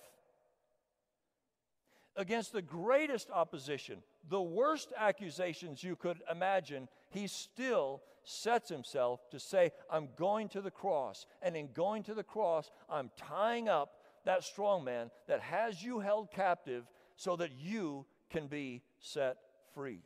Against 2.16 2.52
the 2.52 2.62
greatest 2.62 3.28
opposition, 3.30 4.02
the 4.28 4.40
worst 4.40 4.92
accusations 4.96 5.82
you 5.82 5.96
could 5.96 6.18
imagine, 6.30 6.88
he 7.10 7.26
still 7.26 8.02
sets 8.22 8.68
himself 8.68 9.20
to 9.30 9.40
say, 9.40 9.72
I'm 9.90 10.08
going 10.16 10.48
to 10.50 10.60
the 10.60 10.70
cross. 10.70 11.26
And 11.42 11.56
in 11.56 11.68
going 11.72 12.04
to 12.04 12.14
the 12.14 12.22
cross, 12.22 12.70
I'm 12.88 13.10
tying 13.16 13.68
up 13.68 13.94
that 14.24 14.44
strong 14.44 14.84
man 14.84 15.10
that 15.28 15.40
has 15.40 15.82
you 15.82 15.98
held 16.00 16.30
captive 16.30 16.84
so 17.16 17.36
that 17.36 17.50
you 17.52 18.06
can 18.30 18.46
be 18.46 18.82
set 19.00 19.36
free. 19.74 20.00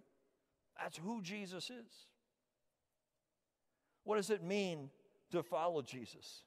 That's 0.81 0.97
who 0.97 1.23
Jesus 1.23 1.71
is. 1.71 2.07
What 4.05 4.17
does 4.17 4.31
it 4.31 4.43
mean 4.43 4.91
to 5.33 5.43
follow 5.43 5.83
Jesus? 5.83 6.43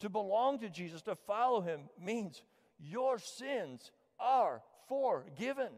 To 0.00 0.08
belong 0.08 0.60
to 0.60 0.68
Jesus, 0.68 1.02
to 1.02 1.14
follow 1.14 1.60
him, 1.60 1.82
means 2.00 2.42
your 2.78 3.18
sins 3.18 3.90
are 4.24 4.62
forgiven 4.88 5.70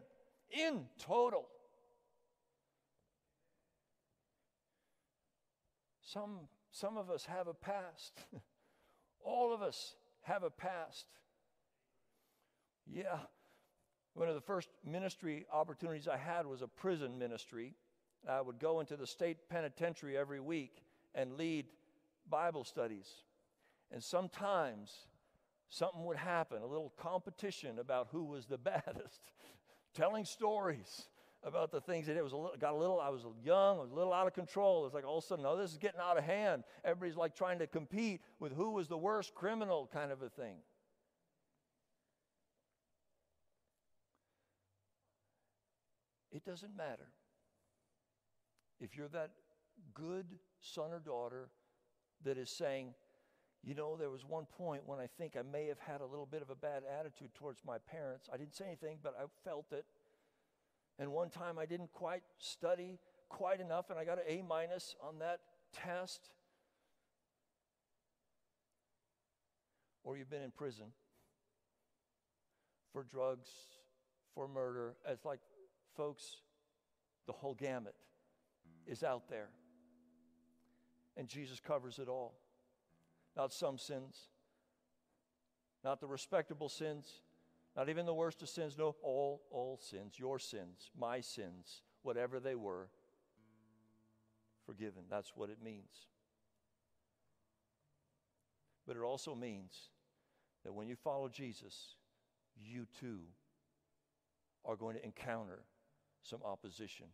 in 0.51 0.85
total. 0.99 1.49
Some, 6.03 6.49
some 6.71 6.97
of 6.97 7.11
us 7.11 7.25
have 7.27 7.49
a 7.49 7.55
past. 7.55 8.13
All 9.25 9.53
of 9.53 9.61
us 9.61 9.97
have 10.23 10.45
a 10.45 10.51
past. 10.51 11.07
Yeah. 12.87 13.19
One 14.15 14.29
of 14.29 14.35
the 14.35 14.41
first 14.41 14.69
ministry 14.85 15.47
opportunities 15.53 16.09
I 16.09 16.17
had 16.17 16.47
was 16.47 16.63
a 16.63 16.69
prison 16.69 17.19
ministry. 17.19 17.75
I 18.29 18.41
would 18.41 18.59
go 18.59 18.81
into 18.81 18.97
the 18.97 19.07
state 19.07 19.49
penitentiary 19.49 20.17
every 20.17 20.41
week 20.41 20.83
and 21.15 21.37
lead 21.37 21.67
Bible 22.31 22.65
studies. 22.65 23.09
And 23.93 24.03
sometimes 24.03 25.07
something 25.69 26.05
would 26.05 26.17
happen, 26.17 26.63
a 26.63 26.67
little 26.67 26.93
competition 26.97 27.79
about 27.79 28.09
who 28.11 28.25
was 28.25 28.47
the 28.47 28.59
baddest, 28.59 29.33
telling 29.95 30.25
stories 30.25 31.09
about 31.43 31.71
the 31.71 31.81
things 31.81 32.07
that 32.07 32.17
it 32.17 32.25
was 32.25 32.33
a 32.33 32.37
little, 32.37 32.57
got 32.59 32.73
a 32.73 32.77
little, 32.77 33.01
I 33.01 33.09
was 33.09 33.25
young, 33.45 33.79
I 33.79 33.83
was 33.83 33.93
a 33.93 33.95
little 33.95 34.13
out 34.13 34.27
of 34.27 34.35
control. 34.35 34.85
It's 34.85 34.95
like 34.95 35.07
all 35.07 35.19
of 35.19 35.25
a 35.25 35.27
sudden, 35.27 35.45
oh, 35.47 35.57
this 35.57 35.71
is 35.71 35.79
getting 35.79 36.01
out 36.01 36.19
of 36.19 36.25
hand. 36.25 36.65
Everybody's 36.85 37.17
like 37.17 37.37
trying 37.37 37.61
to 37.61 37.67
compete 37.67 38.21
with 38.41 38.53
who 38.53 38.71
was 38.71 38.89
the 38.89 38.99
worst 38.99 39.35
criminal 39.35 39.89
kind 39.93 40.11
of 40.11 40.23
a 40.23 40.29
thing. 40.29 40.57
It 46.33 46.45
doesn't 46.45 46.77
matter. 46.77 47.09
If 48.81 48.97
you're 48.97 49.09
that 49.09 49.31
good 49.95 50.27
son 50.61 50.93
or 50.93 50.99
daughter 50.99 51.49
that 52.25 52.37
is 52.37 52.51
saying, 52.51 52.93
you 53.67 53.75
know, 53.75 53.97
there 53.97 54.11
was 54.11 54.25
one 54.25 54.47
point 54.57 54.83
when 54.87 55.01
I 55.01 55.09
think 55.19 55.37
I 55.37 55.43
may 55.43 55.67
have 55.67 55.81
had 55.81 56.01
a 56.01 56.07
little 56.07 56.25
bit 56.25 56.41
of 56.41 56.51
a 56.51 56.55
bad 56.55 56.85
attitude 57.01 57.35
towards 57.35 57.65
my 57.67 57.79
parents. 57.79 58.31
I 58.33 58.37
didn't 58.37 58.55
say 58.55 58.65
anything, 58.65 58.99
but 59.03 59.17
I 59.21 59.25
felt 59.45 59.73
it. 59.73 59.85
And 61.01 61.11
one 61.11 61.31
time 61.31 61.59
I 61.59 61.67
didn't 61.67 61.93
quite 61.93 62.23
study 62.39 63.01
quite 63.29 63.61
enough, 63.61 63.91
and 63.91 63.99
I 63.99 64.05
got 64.05 64.19
an 64.19 64.25
A 64.29 64.43
minus 64.43 64.95
on 65.03 65.19
that 65.19 65.41
test. 65.73 66.31
Or 70.05 70.17
you've 70.17 70.31
been 70.31 70.43
in 70.43 70.53
prison 70.53 70.87
for 72.93 73.03
drugs, 73.03 73.51
for 74.33 74.47
murder. 74.47 74.95
It's 75.09 75.25
like, 75.25 75.41
folks, 75.97 76.37
the 77.27 77.33
whole 77.33 77.55
gamut 77.55 77.97
is 78.87 79.03
out 79.03 79.29
there. 79.29 79.49
And 81.17 81.27
Jesus 81.27 81.59
covers 81.59 81.99
it 81.99 82.07
all. 82.07 82.39
Not 83.37 83.53
some 83.53 83.77
sins, 83.77 84.29
not 85.85 86.01
the 86.01 86.07
respectable 86.07 86.69
sins, 86.69 87.21
not 87.77 87.91
even 87.91 88.07
the 88.07 88.15
worst 88.15 88.41
of 88.43 88.49
sins. 88.49 88.77
No, 88.79 88.97
all, 89.03 89.43
all 89.51 89.79
sins, 89.83 90.19
your 90.19 90.39
sins, 90.39 90.91
my 90.99 91.21
sins, 91.21 91.83
whatever 92.03 92.41
they 92.41 92.55
were, 92.55 92.89
forgiven. 94.65 95.03
That's 95.11 95.33
what 95.37 95.51
it 95.51 95.63
means. 95.63 96.09
But 98.87 98.97
it 98.97 99.03
also 99.03 99.35
means 99.35 99.91
that 100.65 100.73
when 100.73 100.89
you 100.89 100.97
follow 100.97 101.29
Jesus, 101.29 101.97
you 102.57 102.87
too 102.99 103.21
are 104.65 104.77
going 104.77 104.97
to 104.97 105.05
encounter 105.05 105.61
some 106.23 106.41
opposition. 106.45 107.07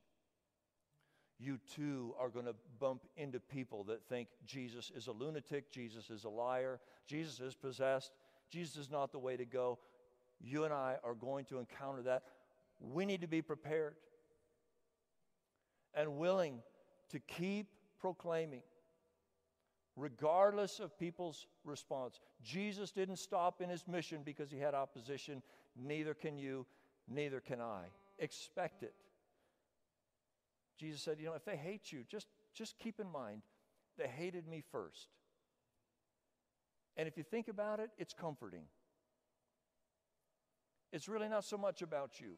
You 1.42 1.58
too 1.74 2.14
are 2.20 2.28
going 2.28 2.46
to 2.46 2.54
bump 2.78 3.02
into 3.16 3.40
people 3.40 3.84
that 3.84 4.04
think 4.04 4.28
Jesus 4.46 4.92
is 4.94 5.08
a 5.08 5.12
lunatic, 5.12 5.72
Jesus 5.72 6.10
is 6.10 6.24
a 6.24 6.28
liar, 6.28 6.78
Jesus 7.06 7.40
is 7.40 7.54
possessed, 7.54 8.12
Jesus 8.50 8.76
is 8.76 8.90
not 8.90 9.10
the 9.10 9.18
way 9.18 9.36
to 9.36 9.44
go 9.44 9.78
you 10.42 10.64
and 10.64 10.74
I 10.74 10.96
are 11.04 11.14
going 11.14 11.44
to 11.46 11.58
encounter 11.58 12.02
that. 12.02 12.24
We 12.80 13.06
need 13.06 13.20
to 13.20 13.28
be 13.28 13.42
prepared 13.42 13.94
and 15.94 16.16
willing 16.16 16.60
to 17.10 17.20
keep 17.20 17.68
proclaiming, 18.00 18.62
regardless 19.96 20.80
of 20.80 20.98
people's 20.98 21.46
response. 21.64 22.18
Jesus 22.42 22.90
didn't 22.90 23.18
stop 23.18 23.60
in 23.60 23.68
his 23.68 23.86
mission 23.86 24.22
because 24.24 24.50
he 24.50 24.58
had 24.58 24.74
opposition. 24.74 25.42
Neither 25.76 26.14
can 26.14 26.36
you, 26.36 26.66
neither 27.08 27.40
can 27.40 27.60
I. 27.60 27.84
Expect 28.18 28.82
it. 28.82 28.94
Jesus 30.78 31.02
said, 31.02 31.18
You 31.18 31.26
know, 31.26 31.34
if 31.34 31.44
they 31.44 31.56
hate 31.56 31.92
you, 31.92 32.04
just, 32.08 32.26
just 32.54 32.78
keep 32.78 33.00
in 33.00 33.10
mind, 33.10 33.42
they 33.98 34.08
hated 34.08 34.46
me 34.46 34.62
first. 34.72 35.08
And 36.96 37.08
if 37.08 37.16
you 37.16 37.22
think 37.22 37.48
about 37.48 37.80
it, 37.80 37.90
it's 37.96 38.12
comforting. 38.12 38.64
It's 40.92 41.08
really 41.08 41.28
not 41.28 41.44
so 41.44 41.56
much 41.56 41.80
about 41.82 42.20
you. 42.20 42.34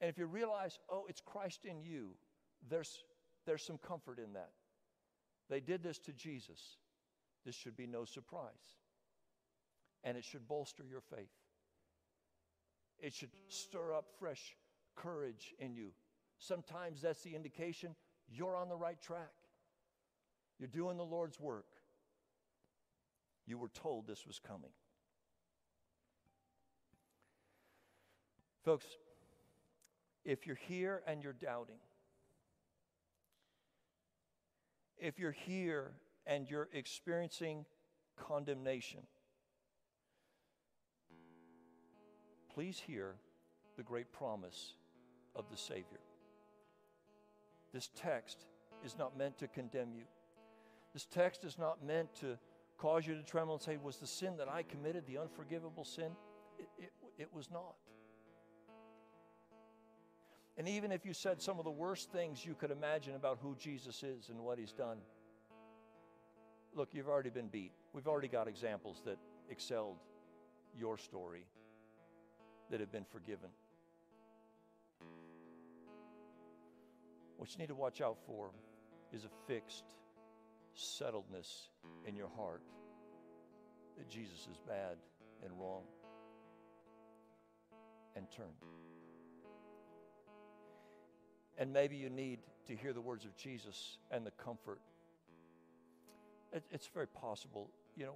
And 0.00 0.08
if 0.08 0.18
you 0.18 0.26
realize, 0.26 0.78
oh, 0.90 1.06
it's 1.08 1.20
Christ 1.20 1.64
in 1.64 1.82
you, 1.82 2.10
there's, 2.68 3.02
there's 3.46 3.64
some 3.64 3.78
comfort 3.78 4.18
in 4.18 4.32
that. 4.34 4.50
They 5.50 5.60
did 5.60 5.82
this 5.82 5.98
to 6.00 6.12
Jesus. 6.12 6.76
This 7.44 7.54
should 7.54 7.76
be 7.76 7.86
no 7.86 8.04
surprise. 8.04 8.78
And 10.04 10.16
it 10.16 10.24
should 10.24 10.46
bolster 10.46 10.84
your 10.88 11.00
faith. 11.00 11.32
It 12.98 13.12
should 13.12 13.30
stir 13.48 13.92
up 13.92 14.06
fresh 14.18 14.56
courage 14.94 15.54
in 15.58 15.74
you. 15.74 15.90
Sometimes 16.38 17.00
that's 17.00 17.22
the 17.22 17.34
indication 17.34 17.94
you're 18.30 18.56
on 18.56 18.68
the 18.68 18.76
right 18.76 19.00
track. 19.00 19.32
You're 20.58 20.68
doing 20.68 20.96
the 20.96 21.04
Lord's 21.04 21.40
work. 21.40 21.66
You 23.46 23.58
were 23.58 23.68
told 23.68 24.06
this 24.06 24.26
was 24.26 24.38
coming. 24.38 24.70
Folks, 28.64 28.86
if 30.24 30.46
you're 30.46 30.56
here 30.56 31.02
and 31.06 31.22
you're 31.22 31.34
doubting, 31.34 31.76
if 34.96 35.18
you're 35.18 35.32
here 35.32 35.92
and 36.26 36.48
you're 36.48 36.70
experiencing 36.72 37.66
condemnation, 38.16 39.00
please 42.54 42.80
hear 42.86 43.16
the 43.76 43.82
great 43.82 44.10
promise 44.12 44.72
of 45.36 45.44
the 45.50 45.56
Savior. 45.58 46.00
This 47.74 47.90
text 47.96 48.46
is 48.84 48.96
not 48.96 49.18
meant 49.18 49.36
to 49.38 49.48
condemn 49.48 49.92
you. 49.96 50.04
This 50.92 51.06
text 51.06 51.44
is 51.44 51.58
not 51.58 51.84
meant 51.84 52.14
to 52.20 52.38
cause 52.78 53.04
you 53.04 53.16
to 53.16 53.22
tremble 53.24 53.54
and 53.54 53.62
say, 53.62 53.76
Was 53.76 53.96
the 53.96 54.06
sin 54.06 54.36
that 54.38 54.48
I 54.48 54.62
committed 54.62 55.04
the 55.08 55.18
unforgivable 55.18 55.84
sin? 55.84 56.12
It, 56.60 56.68
it, 56.78 56.92
it 57.18 57.28
was 57.34 57.50
not. 57.50 57.74
And 60.56 60.68
even 60.68 60.92
if 60.92 61.04
you 61.04 61.12
said 61.12 61.42
some 61.42 61.58
of 61.58 61.64
the 61.64 61.70
worst 61.72 62.12
things 62.12 62.46
you 62.46 62.54
could 62.54 62.70
imagine 62.70 63.16
about 63.16 63.38
who 63.42 63.56
Jesus 63.56 64.04
is 64.04 64.28
and 64.28 64.38
what 64.38 64.56
he's 64.56 64.72
done, 64.72 64.98
look, 66.76 66.90
you've 66.92 67.08
already 67.08 67.30
been 67.30 67.48
beat. 67.48 67.72
We've 67.92 68.06
already 68.06 68.28
got 68.28 68.46
examples 68.46 69.02
that 69.04 69.18
excelled 69.50 69.96
your 70.78 70.96
story 70.96 71.44
that 72.70 72.78
have 72.78 72.92
been 72.92 73.04
forgiven. 73.10 73.48
What 77.44 77.52
you 77.52 77.58
need 77.58 77.68
to 77.68 77.74
watch 77.74 78.00
out 78.00 78.16
for 78.26 78.52
is 79.12 79.26
a 79.26 79.28
fixed 79.46 79.84
settledness 80.74 81.68
in 82.06 82.16
your 82.16 82.30
heart 82.38 82.62
that 83.98 84.08
Jesus 84.08 84.48
is 84.50 84.56
bad 84.66 84.96
and 85.44 85.52
wrong 85.60 85.82
and 88.16 88.30
turn. 88.30 88.46
And 91.58 91.70
maybe 91.70 91.96
you 91.96 92.08
need 92.08 92.38
to 92.66 92.74
hear 92.74 92.94
the 92.94 93.02
words 93.02 93.26
of 93.26 93.36
Jesus 93.36 93.98
and 94.10 94.24
the 94.24 94.30
comfort. 94.30 94.80
It, 96.50 96.64
it's 96.70 96.86
very 96.86 97.08
possible, 97.08 97.68
you 97.94 98.06
know. 98.06 98.14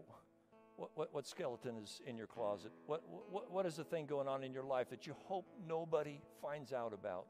What, 0.76 0.92
what, 0.94 1.12
what, 1.12 1.26
skeleton 1.26 1.76
is 1.76 2.00
in 2.06 2.16
your 2.16 2.28
closet? 2.28 2.72
What, 2.86 3.02
what, 3.30 3.52
what 3.52 3.66
is 3.66 3.76
the 3.76 3.84
thing 3.84 4.06
going 4.06 4.26
on 4.26 4.42
in 4.42 4.54
your 4.54 4.64
life 4.64 4.88
that 4.88 5.06
you 5.06 5.14
hope 5.26 5.44
nobody 5.66 6.18
finds 6.40 6.72
out 6.72 6.94
about? 6.94 7.26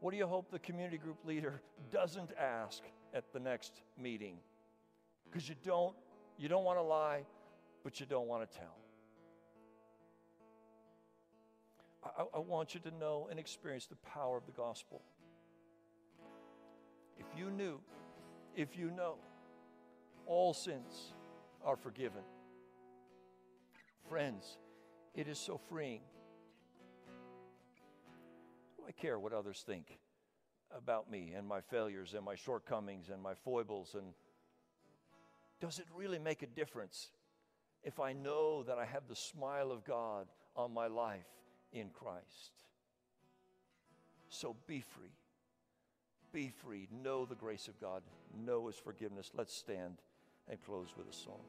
What 0.00 0.10
do 0.10 0.16
you 0.16 0.26
hope 0.26 0.50
the 0.50 0.58
community 0.58 0.98
group 0.98 1.18
leader 1.24 1.60
doesn't 1.90 2.30
ask 2.38 2.82
at 3.14 3.32
the 3.32 3.40
next 3.40 3.80
meeting? 4.00 4.36
Because 5.24 5.48
you 5.48 5.54
don't, 5.64 5.94
you 6.38 6.48
don't 6.48 6.64
want 6.64 6.78
to 6.78 6.82
lie, 6.82 7.24
but 7.82 7.98
you 7.98 8.06
don't 8.06 8.28
want 8.28 8.48
to 8.48 8.58
tell. 8.58 8.76
I, 12.04 12.36
I 12.36 12.38
want 12.38 12.74
you 12.74 12.80
to 12.80 12.90
know 12.98 13.28
and 13.30 13.38
experience 13.38 13.86
the 13.86 13.96
power 13.96 14.36
of 14.36 14.46
the 14.46 14.52
gospel. 14.52 15.02
If 17.18 17.26
you 17.36 17.50
knew, 17.50 17.80
if 18.54 18.76
you 18.76 18.90
know, 18.90 19.16
all 20.26 20.52
sins 20.52 21.12
are 21.64 21.76
forgiven. 21.76 22.22
Friends, 24.08 24.58
it 25.14 25.26
is 25.26 25.38
so 25.38 25.58
freeing. 25.68 26.00
Do 28.86 28.92
I 28.96 29.00
care 29.00 29.18
what 29.18 29.32
others 29.32 29.64
think 29.66 29.98
about 30.76 31.10
me 31.10 31.32
and 31.36 31.46
my 31.46 31.60
failures 31.60 32.14
and 32.14 32.24
my 32.24 32.34
shortcomings 32.34 33.08
and 33.08 33.20
my 33.20 33.34
foibles? 33.34 33.94
And 33.94 34.12
does 35.60 35.78
it 35.78 35.86
really 35.96 36.18
make 36.18 36.42
a 36.42 36.46
difference 36.46 37.08
if 37.82 37.98
I 37.98 38.12
know 38.12 38.62
that 38.64 38.78
I 38.78 38.84
have 38.84 39.08
the 39.08 39.16
smile 39.16 39.72
of 39.72 39.84
God 39.84 40.26
on 40.54 40.72
my 40.72 40.86
life 40.86 41.26
in 41.72 41.90
Christ? 41.90 42.52
So 44.28 44.54
be 44.66 44.80
free. 44.80 45.14
Be 46.32 46.52
free. 46.64 46.88
Know 47.02 47.24
the 47.24 47.34
grace 47.34 47.68
of 47.68 47.80
God. 47.80 48.02
Know 48.44 48.66
His 48.66 48.76
forgiveness. 48.76 49.30
Let's 49.34 49.54
stand 49.54 49.98
and 50.48 50.60
close 50.60 50.88
with 50.96 51.08
a 51.08 51.12
song. 51.12 51.42